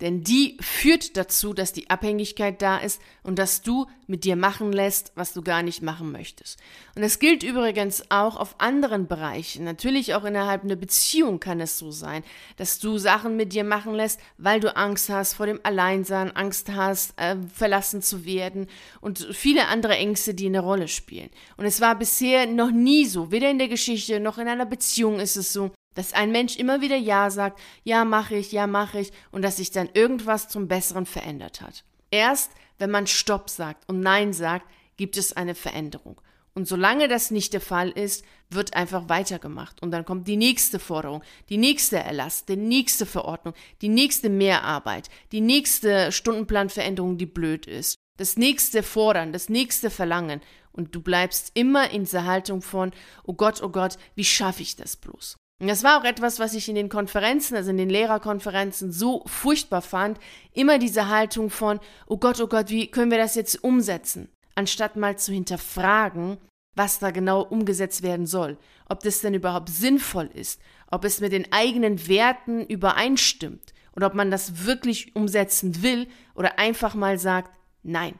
Denn 0.00 0.22
die 0.22 0.56
führt 0.60 1.16
dazu, 1.16 1.54
dass 1.54 1.72
die 1.72 1.88
Abhängigkeit 1.88 2.60
da 2.60 2.78
ist 2.78 3.00
und 3.22 3.38
dass 3.38 3.62
du 3.62 3.86
mit 4.08 4.24
dir 4.24 4.34
machen 4.34 4.72
lässt, 4.72 5.12
was 5.14 5.32
du 5.32 5.40
gar 5.40 5.62
nicht 5.62 5.82
machen 5.82 6.10
möchtest. 6.10 6.58
Und 6.96 7.02
das 7.02 7.20
gilt 7.20 7.44
übrigens 7.44 8.10
auch 8.10 8.36
auf 8.36 8.56
anderen 8.58 9.06
Bereichen. 9.06 9.64
Natürlich 9.64 10.14
auch 10.14 10.24
innerhalb 10.24 10.64
einer 10.64 10.76
Beziehung 10.76 11.38
kann 11.38 11.60
es 11.60 11.78
so 11.78 11.92
sein, 11.92 12.24
dass 12.56 12.80
du 12.80 12.98
Sachen 12.98 13.36
mit 13.36 13.52
dir 13.52 13.62
machen 13.62 13.94
lässt, 13.94 14.20
weil 14.36 14.58
du 14.58 14.76
Angst 14.76 15.10
hast 15.10 15.34
vor 15.34 15.46
dem 15.46 15.60
Alleinsein, 15.62 16.34
Angst 16.34 16.70
hast, 16.70 17.18
äh, 17.18 17.36
verlassen 17.54 18.02
zu 18.02 18.24
werden 18.24 18.66
und 19.00 19.28
viele 19.32 19.68
andere 19.68 19.96
Ängste, 19.96 20.34
die 20.34 20.46
eine 20.46 20.60
Rolle 20.60 20.88
spielen. 20.88 21.30
Und 21.56 21.66
es 21.66 21.80
war 21.80 21.96
bisher 21.96 22.46
noch 22.46 22.72
nie 22.72 23.06
so, 23.06 23.30
weder 23.30 23.48
in 23.48 23.58
der 23.58 23.68
Geschichte 23.68 24.18
noch 24.18 24.38
in 24.38 24.48
einer 24.48 24.66
Beziehung 24.66 25.20
ist 25.20 25.36
es 25.36 25.52
so, 25.52 25.70
dass 25.94 26.12
ein 26.12 26.32
Mensch 26.32 26.56
immer 26.56 26.80
wieder 26.80 26.96
Ja 26.96 27.30
sagt, 27.30 27.60
ja 27.82 28.04
mache 28.04 28.36
ich, 28.36 28.52
ja 28.52 28.66
mache 28.66 29.00
ich 29.00 29.12
und 29.30 29.42
dass 29.42 29.56
sich 29.56 29.70
dann 29.70 29.88
irgendwas 29.94 30.48
zum 30.48 30.68
Besseren 30.68 31.06
verändert 31.06 31.60
hat. 31.60 31.84
Erst 32.10 32.52
wenn 32.78 32.90
man 32.90 33.06
Stopp 33.06 33.50
sagt 33.50 33.88
und 33.88 34.00
Nein 34.00 34.32
sagt, 34.32 34.66
gibt 34.96 35.16
es 35.16 35.32
eine 35.32 35.54
Veränderung. 35.54 36.20
Und 36.54 36.68
solange 36.68 37.08
das 37.08 37.32
nicht 37.32 37.52
der 37.52 37.60
Fall 37.60 37.90
ist, 37.90 38.24
wird 38.48 38.74
einfach 38.74 39.08
weitergemacht. 39.08 39.82
Und 39.82 39.90
dann 39.90 40.04
kommt 40.04 40.28
die 40.28 40.36
nächste 40.36 40.78
Forderung, 40.78 41.22
die 41.48 41.56
nächste 41.56 41.98
Erlass, 41.98 42.44
die 42.44 42.56
nächste 42.56 43.06
Verordnung, 43.06 43.54
die 43.82 43.88
nächste 43.88 44.28
Mehrarbeit, 44.28 45.10
die 45.32 45.40
nächste 45.40 46.12
Stundenplanveränderung, 46.12 47.18
die 47.18 47.26
blöd 47.26 47.66
ist, 47.66 47.96
das 48.18 48.36
nächste 48.36 48.84
Fordern, 48.84 49.32
das 49.32 49.48
nächste 49.48 49.90
Verlangen. 49.90 50.40
Und 50.70 50.94
du 50.94 51.00
bleibst 51.00 51.50
immer 51.54 51.90
in 51.90 52.04
dieser 52.04 52.24
Haltung 52.24 52.62
von, 52.62 52.92
oh 53.24 53.34
Gott, 53.34 53.60
oh 53.60 53.70
Gott, 53.70 53.98
wie 54.14 54.24
schaffe 54.24 54.62
ich 54.62 54.76
das 54.76 54.96
bloß? 54.96 55.36
Und 55.60 55.68
das 55.68 55.84
war 55.84 56.00
auch 56.00 56.04
etwas, 56.04 56.38
was 56.40 56.54
ich 56.54 56.68
in 56.68 56.74
den 56.74 56.88
Konferenzen, 56.88 57.56
also 57.56 57.70
in 57.70 57.76
den 57.76 57.90
Lehrerkonferenzen 57.90 58.92
so 58.92 59.22
furchtbar 59.26 59.82
fand. 59.82 60.18
Immer 60.52 60.78
diese 60.78 61.08
Haltung 61.08 61.48
von, 61.48 61.80
oh 62.06 62.16
Gott, 62.16 62.40
oh 62.40 62.48
Gott, 62.48 62.70
wie 62.70 62.90
können 62.90 63.10
wir 63.10 63.18
das 63.18 63.34
jetzt 63.36 63.62
umsetzen? 63.62 64.28
anstatt 64.54 64.96
mal 64.96 65.18
zu 65.18 65.32
hinterfragen, 65.32 66.38
was 66.74 66.98
da 66.98 67.10
genau 67.10 67.42
umgesetzt 67.42 68.02
werden 68.02 68.26
soll, 68.26 68.58
ob 68.88 69.00
das 69.00 69.20
denn 69.20 69.34
überhaupt 69.34 69.68
sinnvoll 69.68 70.30
ist, 70.32 70.60
ob 70.90 71.04
es 71.04 71.20
mit 71.20 71.32
den 71.32 71.52
eigenen 71.52 72.08
Werten 72.08 72.64
übereinstimmt 72.64 73.74
oder 73.94 74.08
ob 74.08 74.14
man 74.14 74.30
das 74.30 74.64
wirklich 74.64 75.14
umsetzen 75.14 75.82
will 75.82 76.08
oder 76.34 76.58
einfach 76.58 76.94
mal 76.94 77.18
sagt, 77.18 77.56
nein. 77.82 78.18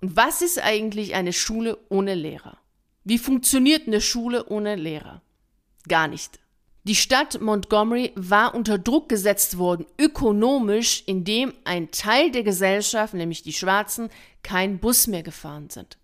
Und 0.00 0.16
was 0.16 0.42
ist 0.42 0.60
eigentlich 0.60 1.14
eine 1.14 1.32
Schule 1.32 1.78
ohne 1.88 2.14
Lehrer? 2.14 2.58
Wie 3.04 3.18
funktioniert 3.18 3.86
eine 3.86 4.00
Schule 4.00 4.46
ohne 4.48 4.74
Lehrer? 4.74 5.22
Gar 5.88 6.08
nicht. 6.08 6.40
Die 6.84 6.96
Stadt 6.96 7.40
Montgomery 7.40 8.10
war 8.16 8.56
unter 8.56 8.76
Druck 8.76 9.08
gesetzt 9.08 9.56
worden, 9.56 9.86
ökonomisch, 10.00 11.04
indem 11.06 11.54
ein 11.62 11.92
Teil 11.92 12.32
der 12.32 12.42
Gesellschaft, 12.42 13.14
nämlich 13.14 13.42
die 13.42 13.52
Schwarzen, 13.52 14.08
kein 14.42 14.80
Bus 14.80 15.06
mehr 15.06 15.22
gefahren 15.22 15.70
sind. 15.70 15.96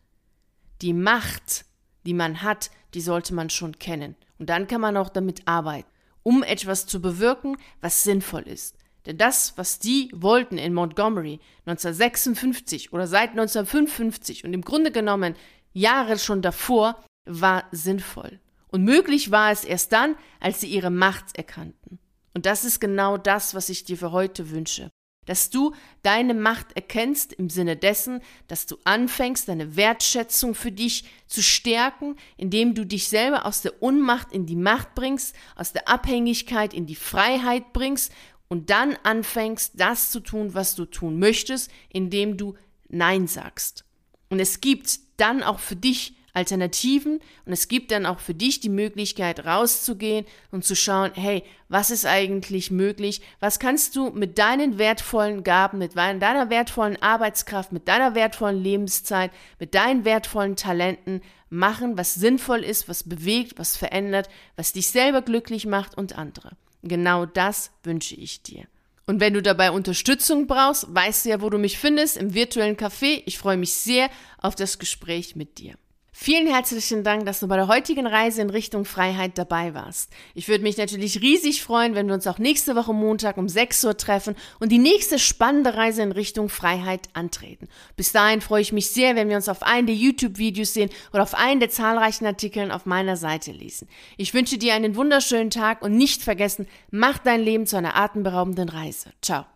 Die 0.81 0.93
Macht, 0.93 1.65
die 2.07 2.15
man 2.15 2.43
hat, 2.43 2.71
die 2.95 3.01
sollte 3.01 3.35
man 3.35 3.51
schon 3.51 3.81
kennen. 3.81 4.15
Und 4.39 4.51
dann 4.51 4.69
kann 4.69 4.81
man 4.81 4.97
auch 4.97 5.09
damit 5.09 5.49
arbeiten, 5.49 5.91
um 6.23 6.45
etwas 6.45 6.87
zu 6.87 7.03
bewirken, 7.03 7.57
was 7.81 8.05
sinnvoll 8.05 8.43
ist. 8.43 8.77
Denn 9.05 9.19
das, 9.19 9.55
was 9.57 9.81
die 9.81 10.13
wollten 10.15 10.59
in 10.59 10.75
Montgomery 10.75 11.41
1956 11.67 12.93
oder 12.93 13.09
seit 13.09 13.31
1955 13.31 14.45
und 14.45 14.53
im 14.53 14.63
Grunde 14.63 14.93
genommen 14.93 15.35
Jahre 15.73 16.21
schon 16.21 16.41
davor, 16.41 17.03
war 17.25 17.65
sinnvoll. 17.73 18.39
Und 18.71 18.85
möglich 18.85 19.31
war 19.31 19.51
es 19.51 19.65
erst 19.65 19.93
dann, 19.93 20.17
als 20.41 20.61
sie 20.61 20.69
ihre 20.69 20.91
Macht 20.91 21.37
erkannten. 21.37 21.99
Und 22.35 22.47
das 22.47 22.65
ist 22.65 22.81
genau 22.81 23.17
das, 23.17 23.55
was 23.55 23.69
ich 23.69 23.85
dir 23.85 23.97
für 23.97 24.13
heute 24.13 24.51
wünsche. 24.51 24.91
Dass 25.27 25.51
du 25.51 25.75
deine 26.03 26.35
Macht 26.35 26.75
erkennst 26.75 27.33
im 27.35 27.51
Sinne 27.51 27.77
dessen, 27.77 28.21
dass 28.47 28.67
du 28.67 28.79
anfängst, 28.85 29.49
deine 29.49 29.77
Wertschätzung 29.77 30.55
für 30.55 30.73
dich 30.73 31.05
zu 31.27 31.43
stärken, 31.43 32.17
indem 32.37 32.75
du 32.75 32.87
dich 32.87 33.09
selber 33.09 33.45
aus 33.45 33.61
der 33.61 33.83
Unmacht 33.83 34.33
in 34.33 34.47
die 34.47 34.57
Macht 34.57 34.95
bringst, 34.95 35.35
aus 35.55 35.73
der 35.73 35.89
Abhängigkeit 35.89 36.73
in 36.73 36.87
die 36.87 36.95
Freiheit 36.95 37.73
bringst 37.73 38.13
und 38.49 38.71
dann 38.71 38.97
anfängst, 39.03 39.73
das 39.75 40.11
zu 40.11 40.21
tun, 40.21 40.55
was 40.55 40.75
du 40.75 40.87
tun 40.87 41.19
möchtest, 41.19 41.71
indem 41.91 42.37
du 42.37 42.55
Nein 42.89 43.27
sagst. 43.27 43.85
Und 44.31 44.41
es 44.41 44.61
gibt 44.61 44.99
dann 45.19 45.43
auch 45.43 45.59
für 45.59 45.77
dich 45.77 46.15
Alternativen 46.39 47.19
und 47.45 47.53
es 47.53 47.67
gibt 47.67 47.91
dann 47.91 48.07
auch 48.07 48.21
für 48.21 48.33
dich 48.33 48.61
die 48.61 48.69
Möglichkeit 48.69 49.45
rauszugehen 49.45 50.25
und 50.53 50.65
zu 50.65 50.77
schauen, 50.77 51.11
hey, 51.15 51.43
was 51.69 51.91
ist 51.91 52.07
eigentlich 52.07 52.71
möglich? 52.71 53.21
Was 53.41 53.59
kannst 53.59 53.97
du 53.97 54.11
mit 54.11 54.39
deinen 54.39 54.79
wertvollen 54.79 55.43
Gaben, 55.43 55.79
mit 55.79 55.97
deiner 55.97 56.49
wertvollen 56.49 57.03
Arbeitskraft, 57.03 57.73
mit 57.73 57.89
deiner 57.89 58.15
wertvollen 58.15 58.63
Lebenszeit, 58.63 59.33
mit 59.59 59.75
deinen 59.75 60.05
wertvollen 60.05 60.55
Talenten 60.55 61.23
machen, 61.51 61.99
was 61.99 62.15
sinnvoll 62.15 62.63
ist, 62.63 62.89
was 62.89 63.03
bewegt, 63.03 63.59
was 63.59 63.77
verändert, 63.77 64.29
was 64.55 64.73
dich 64.73 64.89
selber 64.89 65.23
glücklich 65.23 65.67
macht 65.67 65.97
und 65.99 66.17
andere. 66.17 66.53
Genau 66.83 67.27
das 67.27 67.73
wünsche 67.83 68.15
ich 68.15 68.43
dir. 68.43 68.65
Und 69.09 69.21
wenn 69.21 69.33
du 69.33 69.41
dabei 69.41 69.71
Unterstützung 69.71 70.47
brauchst, 70.47 70.95
weißt 70.95 71.25
du 71.25 71.31
ja, 71.31 71.41
wo 71.41 71.49
du 71.49 71.57
mich 71.57 71.79
findest, 71.79 72.19
im 72.19 72.35
virtuellen 72.35 72.77
Café. 72.77 73.23
Ich 73.25 73.39
freue 73.39 73.57
mich 73.57 73.73
sehr 73.73 74.11
auf 74.37 74.55
das 74.55 74.79
Gespräch 74.79 75.35
mit 75.35 75.57
dir. 75.57 75.77
Vielen 76.21 76.49
herzlichen 76.49 77.05
Dank, 77.05 77.27
dass 77.27 77.39
du 77.39 77.47
bei 77.47 77.55
der 77.55 77.69
heutigen 77.69 78.05
Reise 78.05 78.43
in 78.43 78.51
Richtung 78.51 78.85
Freiheit 78.85 79.39
dabei 79.39 79.73
warst. 79.75 80.11
Ich 80.35 80.49
würde 80.49 80.65
mich 80.65 80.77
natürlich 80.77 81.23
riesig 81.23 81.63
freuen, 81.63 81.95
wenn 81.95 82.09
wir 82.09 82.15
uns 82.15 82.27
auch 82.27 82.39
nächste 82.39 82.75
Woche 82.75 82.93
Montag 82.93 83.37
um 83.37 83.49
6 83.49 83.85
Uhr 83.85 83.97
treffen 83.97 84.35
und 84.59 84.73
die 84.73 84.79
nächste 84.79 85.21
spannende 85.21 85.77
Reise 85.77 86.03
in 86.03 86.11
Richtung 86.11 86.49
Freiheit 86.49 87.09
antreten. 87.13 87.69
Bis 87.97 88.11
dahin 88.11 88.41
freue 88.41 88.63
ich 88.63 88.73
mich 88.73 88.89
sehr, 88.89 89.15
wenn 89.15 89.29
wir 89.29 89.37
uns 89.37 89.49
auf 89.49 89.63
einen 89.63 89.87
der 89.87 89.95
YouTube-Videos 89.95 90.75
sehen 90.75 90.91
oder 91.13 91.23
auf 91.23 91.37
einen 91.37 91.61
der 91.61 91.71
zahlreichen 91.71 92.27
Artikeln 92.27 92.73
auf 92.73 92.85
meiner 92.85 93.17
Seite 93.17 93.53
lesen. 93.53 93.87
Ich 94.17 94.35
wünsche 94.35 94.59
dir 94.59 94.75
einen 94.75 94.97
wunderschönen 94.97 95.51
Tag 95.51 95.83
und 95.83 95.97
nicht 95.97 96.23
vergessen, 96.23 96.67
mach 96.91 97.19
dein 97.19 97.43
Leben 97.43 97.65
zu 97.65 97.77
einer 97.77 97.95
atemberaubenden 97.95 98.69
Reise. 98.69 99.13
Ciao. 99.23 99.47